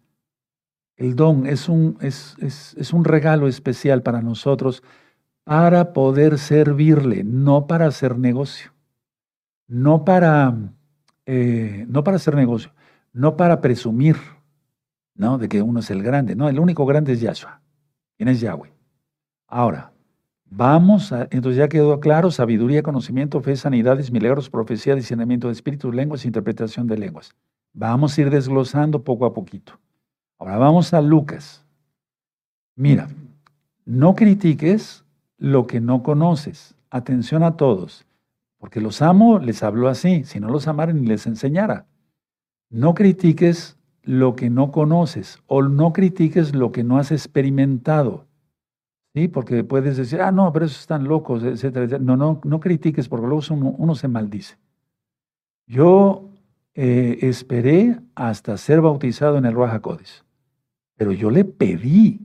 [0.97, 4.83] El don es un, es, un regalo especial para nosotros
[5.45, 8.75] para poder servirle, no para hacer negocio.
[9.67, 10.55] No para,
[11.25, 12.75] eh, no para hacer negocio,
[13.15, 14.17] no para presumir,
[15.15, 15.39] ¿no?
[15.39, 16.37] De que uno es el grande.
[16.37, 17.63] No, el único grande es Yahshua.
[18.19, 18.75] ¿Quién es Yahweh?
[19.47, 19.92] Ahora,
[20.55, 25.95] Vamos, a, entonces ya quedó claro, sabiduría, conocimiento, fe, sanidades, milagros, profecía, discernimiento de espíritus,
[25.95, 27.35] lenguas, interpretación de lenguas.
[27.73, 29.81] Vamos a ir desglosando poco a poquito.
[30.39, 31.65] Ahora vamos a Lucas.
[32.77, 33.09] Mira,
[33.87, 35.07] no critiques
[35.39, 36.75] lo que no conoces.
[36.91, 38.05] Atención a todos.
[38.59, 40.25] Porque los amo, les hablo así.
[40.25, 41.87] Si no los amara, ni les enseñara.
[42.69, 48.27] No critiques lo que no conoces o no critiques lo que no has experimentado.
[49.15, 49.29] ¿Sí?
[49.29, 53.27] Porque puedes decir, ah, no, pero esos están locos, etcétera, No, no, no critiques porque
[53.27, 54.57] luego uno, se maldice.
[55.67, 56.31] Yo
[56.75, 59.83] eh, esperé hasta ser bautizado en el Ruach
[60.97, 62.21] pero yo le pedí,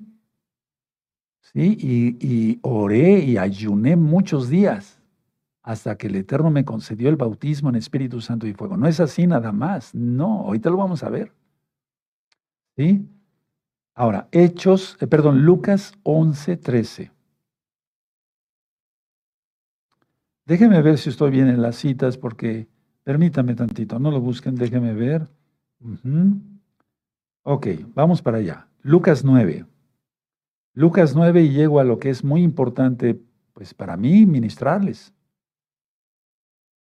[1.41, 1.77] ¿sí?
[1.79, 5.01] Y, y oré y ayuné muchos días
[5.63, 8.77] hasta que el Eterno me concedió el bautismo en Espíritu Santo y Fuego.
[8.77, 11.33] No es así nada más, no, ahorita lo vamos a ver.
[12.77, 13.05] ¿Sí?
[13.97, 17.11] Ahora, Hechos, eh, perdón, Lucas 11, 13.
[20.45, 22.67] Déjeme ver si estoy bien en las citas porque
[23.03, 25.27] permítame tantito, no lo busquen, déjeme ver.
[27.41, 28.67] Ok, vamos para allá.
[28.83, 29.65] Lucas 9.
[30.73, 33.19] Lucas 9 y llego a lo que es muy importante,
[33.53, 35.11] pues para mí, ministrarles.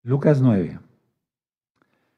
[0.04, 0.80] Lucas 9.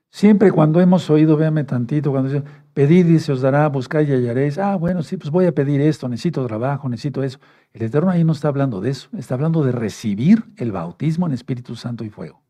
[0.09, 2.43] Siempre cuando hemos oído, véame tantito, cuando dice,
[2.77, 4.59] pedid y se os dará, buscad y hallaréis.
[4.59, 7.39] Ah, bueno, sí, pues voy a pedir esto, necesito trabajo, necesito eso.
[7.73, 11.33] El Eterno ahí no está hablando de eso, está hablando de recibir el bautismo en
[11.33, 12.43] Espíritu Santo y fuego.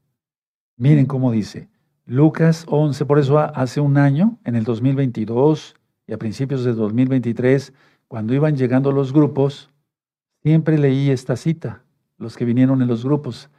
[0.75, 1.69] Miren cómo dice,
[2.05, 5.75] Lucas 11, por eso hace un año, en el 2022
[6.07, 7.71] y a principios de 2023,
[8.09, 9.69] cuando iban llegando los grupos,
[10.43, 11.85] siempre leí esta cita,
[12.17, 13.49] los que vinieron en los grupos,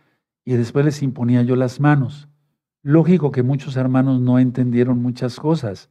[0.44, 2.28] y después les imponía yo las manos.
[2.82, 5.88] Lógico que muchos hermanos no entendieron muchas cosas,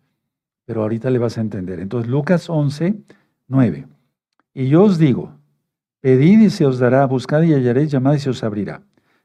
[0.67, 1.79] pero ahorita le vas a entender.
[1.79, 2.93] Entonces, Lucas 11,
[3.47, 3.87] 9.
[4.53, 5.31] Y yo os digo,
[6.01, 8.81] pedid y se os dará, buscad y hallaréis, llamad y se os abrirá.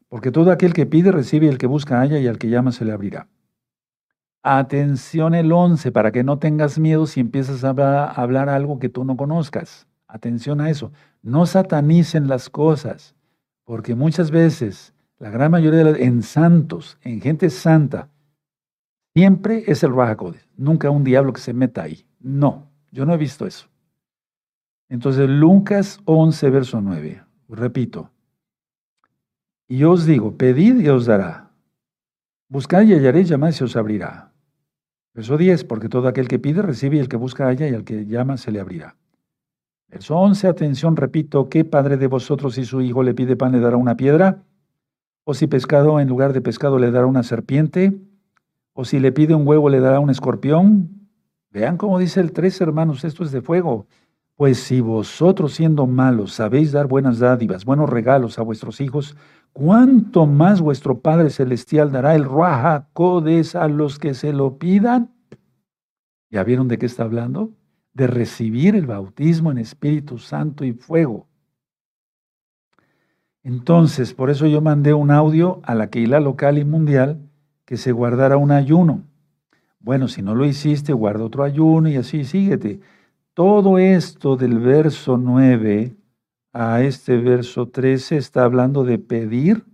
[0.09, 2.84] Porque todo aquel que pide recibe, el que busca halla y al que llama se
[2.84, 3.26] le abrirá.
[4.45, 9.05] Atención el 11, para que no tengas miedo si empiezas a hablar, algo que tú
[9.05, 9.88] no conozcas.
[10.07, 10.93] Atención a eso.
[11.22, 13.16] No satanicen las cosas,
[13.64, 18.11] porque muchas veces la gran mayoría de las, en santos, en gente santa,
[19.14, 20.48] siempre es el Rajacodes.
[20.56, 22.06] Nunca un diablo que se meta ahí.
[22.20, 23.68] No, yo no he visto eso.
[24.88, 27.22] Entonces, Lucas 11, verso 9.
[27.48, 28.10] Repito.
[29.68, 31.50] Y os digo, pedid y os dará.
[32.48, 34.32] Buscad y hallaréis, llamad y se os abrirá.
[35.14, 37.84] Verso 10, porque todo aquel que pide recibe y el que busca halla y al
[37.84, 38.96] que llama se le abrirá.
[39.88, 43.60] Verso 11, atención, repito, ¿qué padre de vosotros si su hijo le pide pan le
[43.60, 44.42] dará una piedra?
[45.24, 47.98] O si pescado en lugar de pescado le dará una serpiente,
[48.72, 51.08] o si le pide un huevo le dará un escorpión.
[51.50, 53.86] Vean cómo dice el tres hermanos, esto es de fuego.
[54.36, 59.16] Pues si vosotros siendo malos sabéis dar buenas dádivas, buenos regalos a vuestros hijos,
[59.52, 65.14] ¿cuánto más vuestro Padre Celestial dará el Raja Codes a los que se lo pidan?
[66.30, 67.52] ¿Ya vieron de qué está hablando?
[67.92, 71.28] De recibir el bautismo en Espíritu Santo y fuego.
[73.42, 77.28] Entonces, por eso yo mandé un audio a la Keila local y mundial
[77.64, 79.02] que se guardara un ayuno.
[79.80, 82.80] Bueno, si no lo hiciste, guarda otro ayuno y así síguete.
[83.34, 85.96] Todo esto del verso 9
[86.52, 89.64] a este verso 13 está hablando de pedir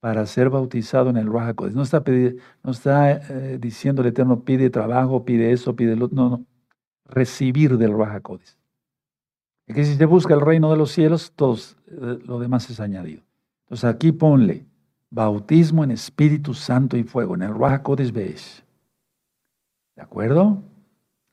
[0.00, 2.04] para ser bautizado en el Raja No está,
[2.62, 6.46] no está eh, diciendo el Eterno, pide trabajo, pide eso, pide lo No, no.
[7.06, 8.20] Recibir del Raja
[9.66, 12.80] y que si te busca el reino de los cielos, todo eh, lo demás es
[12.80, 13.22] añadido.
[13.64, 14.66] Entonces aquí ponle
[15.14, 20.60] bautismo en Espíritu Santo y fuego, en el Ruach Kodesh ¿De acuerdo?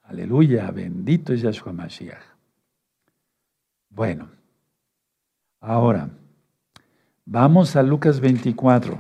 [0.03, 2.21] Aleluya, bendito es Yahshua Mashiach.
[3.89, 4.29] Bueno,
[5.59, 6.09] ahora
[7.25, 8.99] vamos a Lucas 24.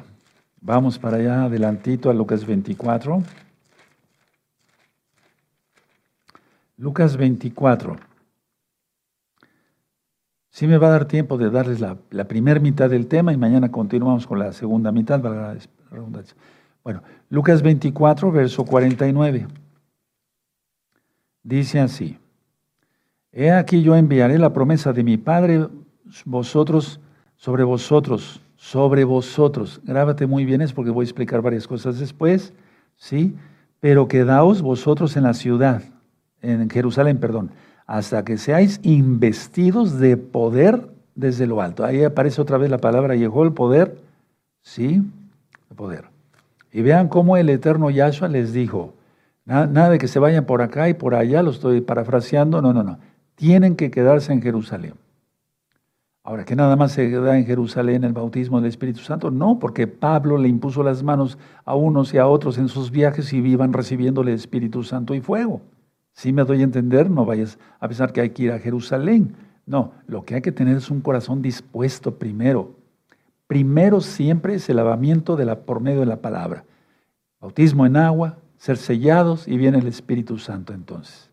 [0.61, 3.21] Vamos para allá adelantito a Lucas 24.
[6.77, 8.10] Lucas 24.
[10.51, 11.95] Sí me va a dar tiempo de darles la,
[12.27, 15.21] primera mitad del tema y mañana continuamos con la segunda mitad.
[16.83, 19.47] Bueno, Lucas 24, verso 49.
[21.41, 22.19] Dice así,
[23.31, 25.69] He aquí yo enviaré la promesa de mi Padre
[26.25, 26.99] vosotros,
[27.37, 29.79] sobre vosotros, sobre vosotros.
[29.85, 32.53] Grábate muy bien es porque voy a explicar varias cosas después,
[32.97, 33.37] ¿sí?
[33.79, 35.81] Pero quedaos vosotros en la ciudad,
[36.41, 37.51] en Jerusalén, perdón
[37.91, 41.83] hasta que seáis investidos de poder desde lo alto.
[41.83, 43.97] Ahí aparece otra vez la palabra, llegó el poder,
[44.61, 45.03] sí,
[45.69, 46.05] el poder.
[46.71, 48.93] Y vean cómo el eterno Yahshua les dijo,
[49.43, 52.81] nada, de que se vayan por acá y por allá, lo estoy parafraseando, no, no,
[52.81, 52.97] no,
[53.35, 54.93] tienen que quedarse en Jerusalén.
[56.23, 59.87] Ahora, que nada más se queda en Jerusalén el bautismo del Espíritu Santo, no, porque
[59.87, 63.73] Pablo le impuso las manos a unos y a otros en sus viajes y iban
[63.73, 65.59] recibiendo el Espíritu Santo y fuego.
[66.13, 69.35] Si me doy a entender, no vayas a pensar que hay que ir a Jerusalén.
[69.65, 72.75] No, lo que hay que tener es un corazón dispuesto primero.
[73.47, 76.63] primero siempre es el lavamiento de la, por medio de la palabra.
[77.39, 81.31] Bautismo en agua, ser sellados y viene el Espíritu Santo entonces.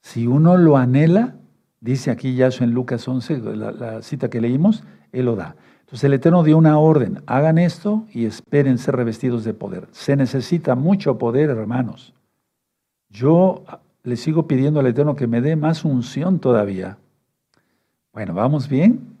[0.00, 1.34] Si uno lo anhela,
[1.80, 5.56] dice aquí Yahshua en Lucas 11, la, cita que leímos, Él lo da.
[5.80, 9.88] Entonces el Eterno dio una orden, hagan esto y esperen ser revestidos de poder.
[9.90, 12.14] Se necesita mucho poder, hermanos.
[13.10, 13.64] Yo
[14.04, 16.98] le sigo pidiendo al Eterno que me dé más unción todavía.
[18.12, 19.16] Bueno, ¿vamos bien?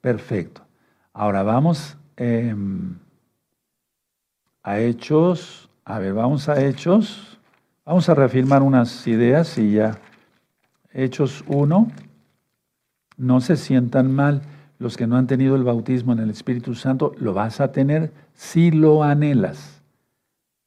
[0.00, 0.62] Perfecto.
[1.12, 2.96] Ahora vamos em,
[4.62, 5.70] a Hechos.
[5.84, 7.38] A ver, vamos a Hechos.
[7.84, 9.98] Vamos a reafirmar unas ideas y ya.
[10.92, 11.88] Hechos 1.
[13.16, 14.42] No se sientan mal
[14.78, 17.12] los que no han tenido el bautismo en el Espíritu Santo.
[17.18, 19.82] Lo vas a tener si lo anhelas.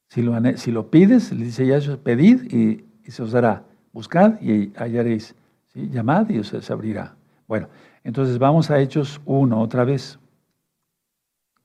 [0.09, 3.63] Si lo, si lo pides, le dice ya, pedid y y se os dará.
[3.93, 5.33] Buscad y hallaréis.
[5.73, 7.15] Llamad y os abrirá.
[7.47, 7.69] Bueno,
[8.03, 10.19] entonces vamos a Hechos 1 otra vez.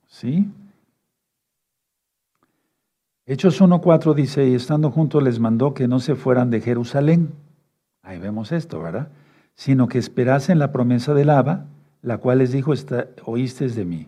[0.07, 0.49] ¿Sí?
[3.25, 7.33] Hechos 1.4 dice, y estando juntos les mandó que no se fueran de Jerusalén.
[8.01, 9.09] Ahí vemos esto, ¿verdad?
[9.55, 11.65] Sino que esperasen la promesa del Abba,
[12.01, 12.73] la cual les dijo,
[13.25, 14.07] oíste de mí.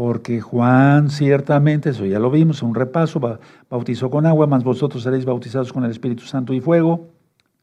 [0.00, 3.20] Porque Juan ciertamente, eso ya lo vimos, un repaso,
[3.68, 7.10] bautizó con agua, mas vosotros seréis bautizados con el Espíritu Santo y fuego.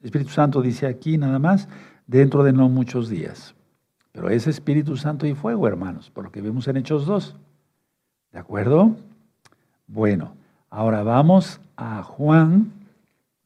[0.01, 1.67] El Espíritu Santo dice aquí nada más,
[2.05, 3.55] dentro de no muchos días.
[4.11, 7.35] Pero es Espíritu Santo y fuego, hermanos, por lo que vemos en Hechos 2.
[8.33, 8.95] ¿De acuerdo?
[9.87, 10.35] Bueno,
[10.69, 12.71] ahora vamos a Juan.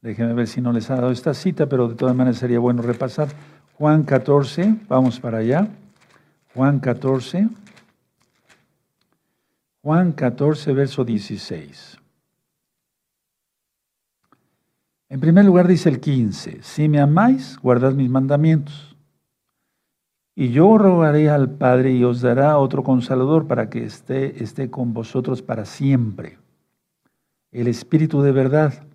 [0.02, 2.82] Déjenme ver si no les ha dado esta cita, pero de todas maneras sería bueno
[2.82, 3.28] repasar.
[3.78, 5.66] Juan 14, vamos para allá.
[6.52, 7.48] Juan 14.
[9.84, 11.98] Juan 14, verso 16.
[15.08, 18.96] En primer lugar dice el 15, si me amáis, guardad mis mandamientos.
[20.36, 24.94] Y yo rogaré al Padre y os dará otro consolador para que esté, esté con
[24.94, 26.38] vosotros para siempre.
[27.50, 28.86] El Espíritu de verdad,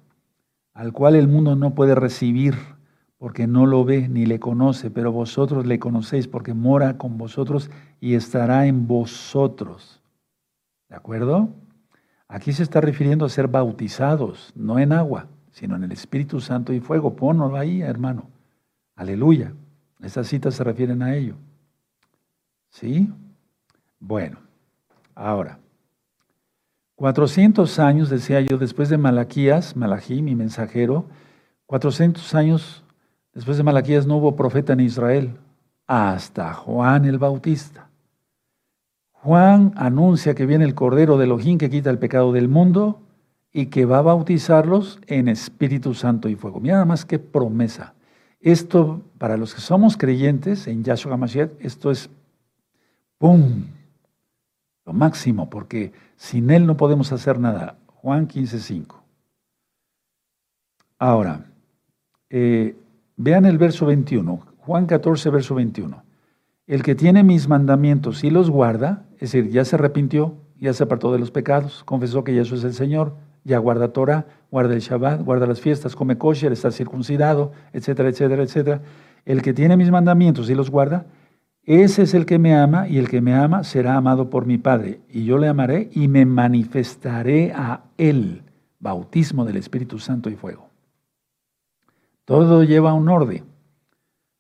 [0.73, 2.55] al cual el mundo no puede recibir
[3.17, 7.69] porque no lo ve ni le conoce, pero vosotros le conocéis porque mora con vosotros
[7.99, 10.01] y estará en vosotros.
[10.89, 11.49] ¿De acuerdo?
[12.27, 16.73] Aquí se está refiriendo a ser bautizados, no en agua, sino en el Espíritu Santo
[16.73, 17.15] y fuego.
[17.15, 18.29] Pónlo ahí, hermano.
[18.95, 19.53] Aleluya.
[20.01, 21.35] Esas citas se refieren a ello.
[22.69, 23.11] ¿Sí?
[23.99, 24.39] Bueno,
[25.15, 25.59] ahora.
[26.95, 31.05] 400 años, decía yo, después de Malaquías, Malají, mi mensajero,
[31.67, 32.83] 400 años
[33.33, 35.37] después de Malaquías no hubo profeta en Israel,
[35.85, 37.86] hasta Juan el Bautista.
[39.27, 43.01] Juan anuncia que viene el Cordero de Elohim que quita el pecado del mundo
[43.51, 46.61] y que va a bautizarlos en Espíritu Santo y fuego.
[46.61, 47.93] Mira nada más qué promesa.
[48.39, 52.09] Esto, para los que somos creyentes en Yahshua HaMashiach, esto es
[53.17, 53.65] ¡pum!
[54.85, 57.75] Lo máximo, porque sin Él no podemos hacer nada.
[57.95, 58.95] Juan 15.5.
[60.99, 61.47] Ahora,
[62.29, 62.77] eh,
[63.17, 64.39] vean el verso 21.
[64.59, 66.01] Juan 14, verso 21.
[66.65, 70.83] El que tiene mis mandamientos y los guarda, es decir, ya se arrepintió, ya se
[70.83, 74.81] apartó de los pecados, confesó que Jesús es el Señor, ya guarda Torah, guarda el
[74.81, 78.81] Shabbat, guarda las fiestas, come kosher, está circuncidado, etcétera, etcétera, etcétera.
[79.25, 81.05] El que tiene mis mandamientos y los guarda,
[81.63, 84.57] ese es el que me ama y el que me ama será amado por mi
[84.57, 85.01] Padre.
[85.09, 88.43] Y yo le amaré y me manifestaré a él.
[88.79, 90.69] Bautismo del Espíritu Santo y fuego.
[92.23, 93.43] Todo lleva un orden.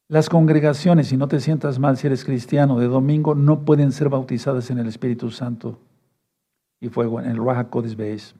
[0.09, 4.07] Las congregaciones, y no te sientas mal si eres cristiano, de domingo no pueden ser
[4.07, 5.79] bautizadas en el Espíritu Santo
[6.79, 8.33] y fuego, en el Raja Kodesh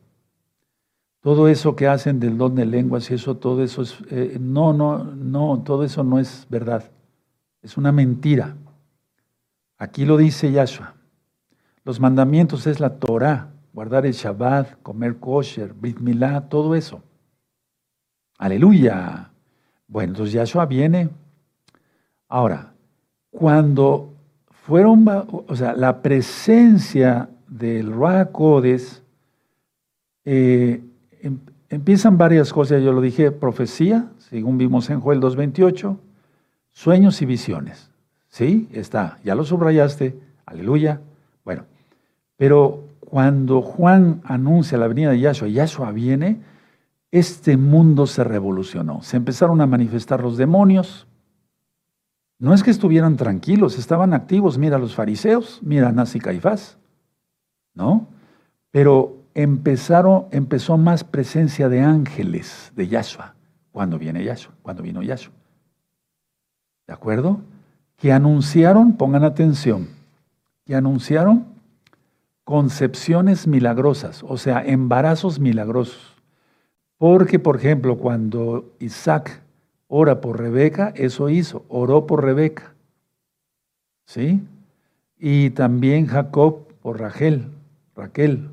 [1.19, 4.71] Todo eso que hacen del don de lenguas y eso, todo eso es, eh, no,
[4.71, 6.89] no, no, todo eso no es verdad.
[7.61, 8.55] Es una mentira.
[9.77, 10.95] Aquí lo dice Yahshua.
[11.83, 17.03] Los mandamientos es la Torah, guardar el Shabbat, comer kosher, Brit Milá, todo eso.
[18.37, 19.31] Aleluya.
[19.85, 21.09] Bueno, entonces Yahshua viene
[22.29, 22.73] Ahora,
[23.31, 24.13] cuando
[24.49, 28.29] fueron, o sea, la presencia del Ruach
[30.25, 30.81] eh,
[31.21, 35.97] em, empiezan varias cosas, yo lo dije, profecía, según vimos en Joel 2.28,
[36.71, 37.89] sueños y visiones.
[38.29, 38.67] ¿Sí?
[38.73, 40.99] Está, ya lo subrayaste, aleluya.
[41.45, 41.63] Bueno,
[42.35, 46.41] pero cuando Juan anuncia la venida de Yahshua, Yahshua viene,
[47.09, 49.01] este mundo se revolucionó.
[49.01, 51.07] Se empezaron a manifestar los demonios,
[52.39, 54.57] no es que estuvieran tranquilos, estaban activos.
[54.57, 56.77] Mira los fariseos, mira a y Caifás,
[57.73, 58.07] ¿no?
[58.71, 63.35] Pero empezaron, empezó más presencia de ángeles de Yahshua
[63.71, 65.33] cuando viene Yahshua, cuando vino Yahshua.
[66.87, 67.41] ¿De acuerdo?
[67.95, 69.89] Que anunciaron, pongan atención,
[70.65, 71.45] que anunciaron
[72.43, 76.15] concepciones milagrosas, o sea, embarazos milagrosos.
[76.97, 79.41] Porque, por ejemplo, cuando Isaac
[79.87, 82.73] ora por Rebeca, eso hizo, oró por Rebeca.
[84.05, 84.41] ¿Sí?
[85.17, 87.47] Y también Jacob por Rachel,
[87.95, 88.49] Raquel.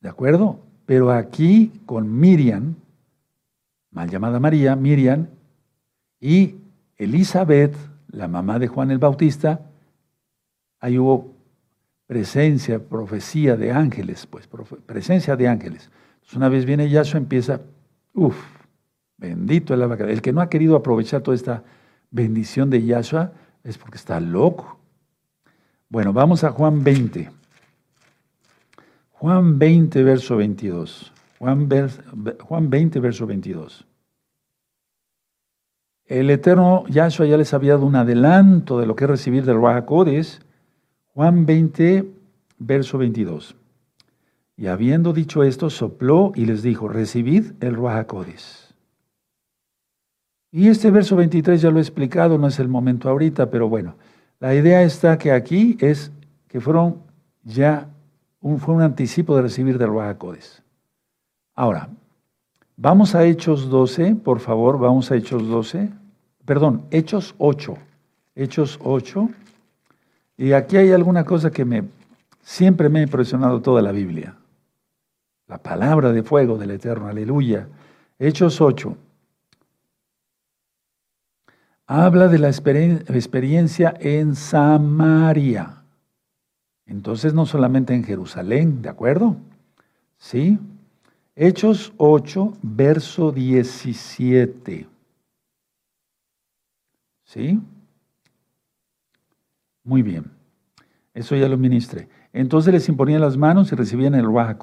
[0.00, 0.60] ¿De acuerdo?
[0.86, 2.74] Pero aquí con Miriam,
[3.90, 5.28] mal llamada María, Miriam,
[6.20, 6.56] y
[6.96, 7.74] Elizabeth,
[8.08, 9.60] la mamá de Juan el Bautista,
[10.78, 11.32] ahí hubo
[12.06, 14.48] presencia, profecía de ángeles, pues
[14.86, 15.90] presencia de ángeles.
[16.14, 17.60] Entonces una vez viene Yahshua empieza,
[18.12, 18.36] uff,
[19.22, 20.12] bendito el abacate.
[20.12, 21.62] El que no ha querido aprovechar toda esta
[22.10, 23.32] bendición de Yahshua
[23.64, 24.78] es porque está loco.
[25.88, 27.30] Bueno, vamos a Juan 20.
[29.12, 31.12] Juan 20, verso 22.
[31.38, 31.68] Juan,
[32.40, 33.86] Juan 20, verso 22.
[36.06, 39.62] El eterno Yahshua ya les había dado un adelanto de lo que es recibir del
[39.62, 42.10] Raja Juan 20,
[42.58, 43.54] verso 22.
[44.56, 48.06] Y habiendo dicho esto, sopló y les dijo, recibid el Raja
[50.54, 53.94] Y este verso 23 ya lo he explicado, no es el momento ahorita, pero bueno,
[54.38, 56.12] la idea está que aquí es
[56.46, 56.98] que fueron
[57.42, 57.88] ya
[58.42, 60.18] un, fue un anticipo de recibir del Raja
[61.54, 61.88] Ahora,
[62.76, 65.88] vamos a Hechos 12, por favor, vamos a Hechos 12.
[66.44, 67.74] Perdón, Hechos 8.
[68.34, 69.30] Hechos 8.
[70.36, 71.84] Y aquí hay alguna cosa que me
[72.42, 74.36] siempre me ha impresionado toda la Biblia.
[75.46, 77.68] La palabra de fuego del Eterno, aleluya.
[78.18, 78.96] Hechos 8
[81.92, 85.82] habla de la experiencia en Samaria.
[86.86, 89.36] Entonces no solamente en Jerusalén, ¿de acuerdo?
[90.16, 90.58] ¿Sí?
[91.36, 94.86] Hechos 8, verso 17.
[97.24, 97.60] ¿Sí?
[99.84, 100.30] Muy bien.
[101.12, 102.08] Eso ya lo ministré.
[102.32, 104.56] Entonces les imponían las manos y recibían el Ruach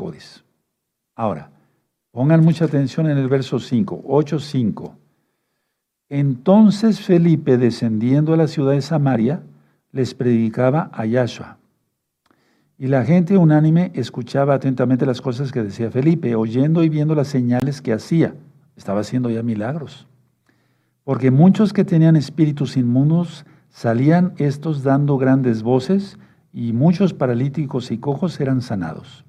[1.15, 1.51] Ahora,
[2.11, 4.97] pongan mucha atención en el verso 5, 8, 5.
[6.09, 9.43] Entonces Felipe, descendiendo a la ciudad de Samaria,
[9.91, 11.57] les predicaba a Yahshua.
[12.79, 17.27] Y la gente unánime escuchaba atentamente las cosas que decía Felipe, oyendo y viendo las
[17.27, 18.35] señales que hacía.
[18.75, 20.07] Estaba haciendo ya milagros.
[21.03, 26.17] Porque muchos que tenían espíritus inmundos salían estos dando grandes voces
[26.53, 29.25] y muchos paralíticos y cojos eran sanados.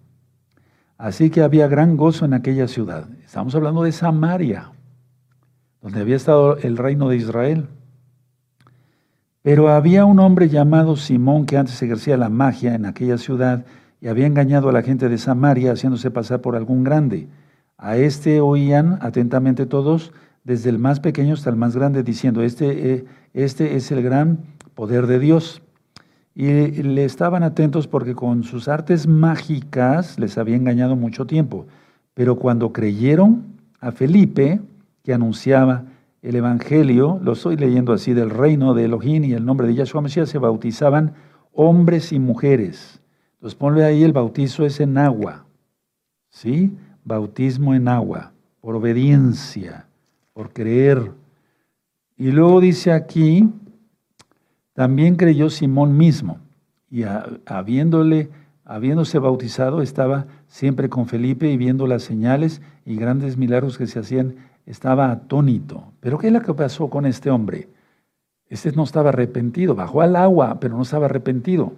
[0.97, 3.09] Así que había gran gozo en aquella ciudad.
[3.24, 4.70] Estamos hablando de Samaria
[5.83, 7.68] donde había estado el reino de Israel.
[9.43, 13.64] Pero había un hombre llamado Simón que antes ejercía la magia en aquella ciudad
[14.01, 17.28] y había engañado a la gente de Samaria haciéndose pasar por algún grande.
[17.78, 20.12] A este oían atentamente todos,
[20.45, 24.41] desde el más pequeño hasta el más grande, diciendo, este, eh, este es el gran
[24.74, 25.62] poder de Dios.
[26.35, 26.47] Y
[26.83, 31.66] le estaban atentos porque con sus artes mágicas les había engañado mucho tiempo.
[32.14, 33.45] Pero cuando creyeron
[33.81, 34.61] a Felipe,
[35.03, 35.84] que anunciaba
[36.22, 40.03] el Evangelio, lo estoy leyendo así, del reino de Elohim y el nombre de Yahshua
[40.03, 41.14] Mesías, se bautizaban
[41.53, 43.01] hombres y mujeres.
[43.34, 45.46] Entonces ponle ahí, el bautizo es en agua,
[46.28, 46.76] ¿sí?
[47.05, 49.86] Bautismo en agua, por obediencia,
[50.34, 51.12] por creer.
[52.18, 53.48] Y luego dice aquí,
[54.74, 56.38] también creyó Simón mismo,
[56.90, 57.05] y
[57.46, 58.28] habiéndole,
[58.64, 64.01] habiéndose bautizado, estaba siempre con Felipe y viendo las señales y grandes milagros que se
[64.01, 64.34] hacían
[64.67, 65.93] estaba atónito.
[66.01, 67.69] ¿Pero qué es lo que pasó con este hombre?
[68.49, 71.73] Este no estaba arrepentido, bajó al agua, pero no estaba arrepentido.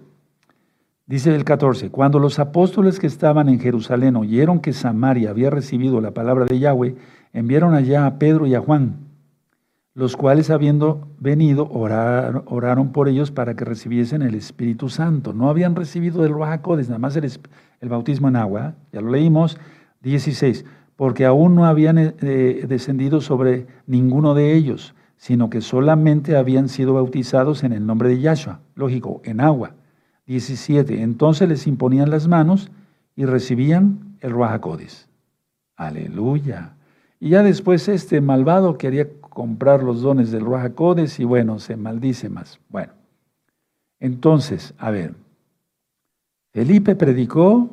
[1.05, 6.01] Dice el 14, cuando los apóstoles que estaban en Jerusalén oyeron que Samaria había recibido
[6.01, 6.95] la palabra de Yahweh,
[7.33, 8.95] enviaron allá a Pedro y a Juan,
[9.93, 15.33] los cuales habiendo venido oraron, por ellos para que recibiesen el Espíritu Santo.
[15.33, 17.29] No habían recibido el Ruach nada más el,
[17.81, 19.59] el bautismo en agua, ya lo leímos,
[20.01, 20.65] 16
[20.95, 26.69] porque aún no habían eh, eh, descendido sobre ninguno de ellos, sino que solamente habían
[26.69, 29.75] sido bautizados en el nombre de Yahshua, lógico, en agua.
[30.25, 31.01] 17.
[31.01, 32.71] Entonces les imponían las manos
[33.15, 35.07] y recibían el Ruajacodes.
[35.75, 36.75] Aleluya.
[37.19, 42.29] Y ya después este malvado quería comprar los dones del Ruajacodes y bueno, se maldice
[42.29, 42.59] más.
[42.69, 42.93] Bueno,
[43.99, 45.15] entonces, a ver,
[46.51, 47.69] Felipe predicó,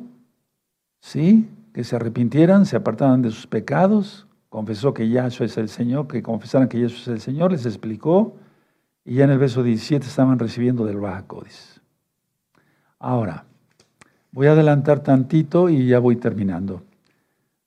[1.01, 1.47] ¿sí?
[1.73, 6.21] Que se arrepintieran, se apartaran de sus pecados, confesó que Yahshua es el Señor, que
[6.21, 8.35] confesaran que Yahshua es el Señor, les explicó,
[9.05, 11.25] y ya en el verso 17 estaban recibiendo del Baja
[12.99, 13.45] Ahora,
[14.31, 16.83] voy a adelantar tantito y ya voy terminando.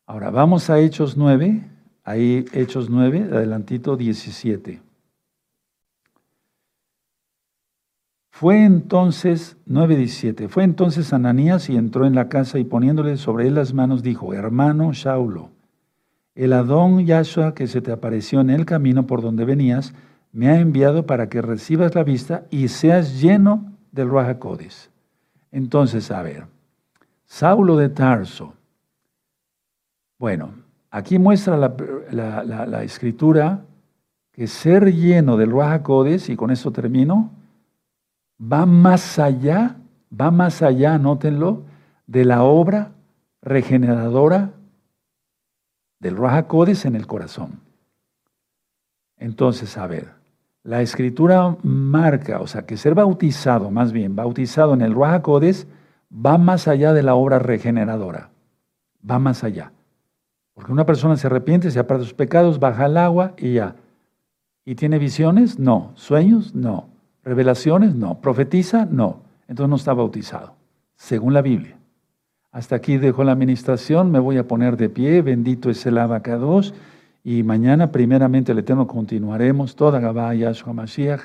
[0.06, 1.68] Ahora, vamos a Hechos 9,
[2.04, 4.83] ahí Hechos 9, adelantito 17.
[8.36, 13.54] Fue entonces, 9.17, fue entonces Ananías y entró en la casa y poniéndole sobre él
[13.54, 15.50] las manos dijo, hermano Shaulo,
[16.34, 19.94] el Adón Yahshua que se te apareció en el camino por donde venías,
[20.32, 24.90] me ha enviado para que recibas la vista y seas lleno del Ruajacodes.
[25.52, 26.46] Entonces, a ver,
[27.26, 28.54] Saulo de Tarso.
[30.18, 30.54] Bueno,
[30.90, 33.62] aquí muestra la, escritura
[34.32, 37.30] que ser lleno del Ruajacodes, y con esto termino,
[38.40, 39.76] va más allá,
[40.10, 41.62] va más allá, anótenlo,
[42.06, 42.92] de la obra
[43.42, 44.50] regeneradora
[46.00, 46.46] del Raja
[46.84, 47.60] en el corazón.
[49.16, 50.12] Entonces, a ver,
[50.62, 55.22] la escritura marca, o sea, que ser bautizado, más bien, bautizado en el Raja
[56.14, 58.30] va más allá de la obra regeneradora,
[59.08, 59.72] va más allá.
[60.54, 63.76] Porque una persona se arrepiente, se aparta de sus pecados, baja al agua y ya.
[64.64, 65.58] ¿Y tiene visiones?
[65.58, 65.92] No.
[65.94, 66.54] ¿Sueños?
[66.54, 66.88] No.
[67.24, 67.94] ¿Revelaciones?
[67.94, 68.20] No.
[68.20, 68.86] ¿Profetiza?
[68.86, 69.22] No.
[69.48, 70.56] Entonces no está bautizado,
[70.96, 71.78] según la Biblia.
[72.52, 76.72] Hasta aquí dejo la administración, me voy a poner de pie, bendito es el abacados,
[77.24, 81.22] y mañana primeramente el Eterno continuaremos toda Gabá Yahshua Mashiach.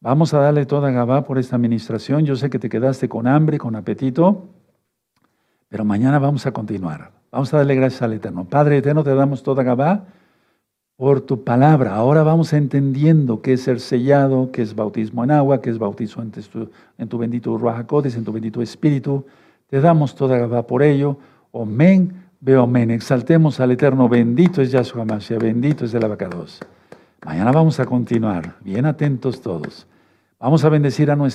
[0.00, 2.24] Vamos a darle toda Gabá por esta administración.
[2.24, 4.48] Yo sé que te quedaste con hambre, con apetito,
[5.68, 7.12] pero mañana vamos a continuar.
[7.30, 8.44] Vamos a darle gracias al Eterno.
[8.44, 10.06] Padre Eterno, te damos toda Gabá
[11.02, 11.96] por tu palabra.
[11.96, 16.22] Ahora vamos entendiendo qué es ser sellado, qué es bautismo en agua, qué es bautizo
[16.22, 19.26] en tu, en tu bendito Ruajacodes, en tu bendito Espíritu.
[19.68, 21.16] Te damos toda Gabá por ello.
[21.50, 22.92] Omen, veo amén.
[22.92, 24.08] Exaltemos al Eterno.
[24.08, 25.42] Bendito es Yahshua Mashiach.
[25.42, 26.60] Bendito es el abacados.
[27.26, 28.54] Mañana vamos a continuar.
[28.60, 29.88] Bien atentos todos.
[30.38, 31.30] Vamos a bendecir a nuestro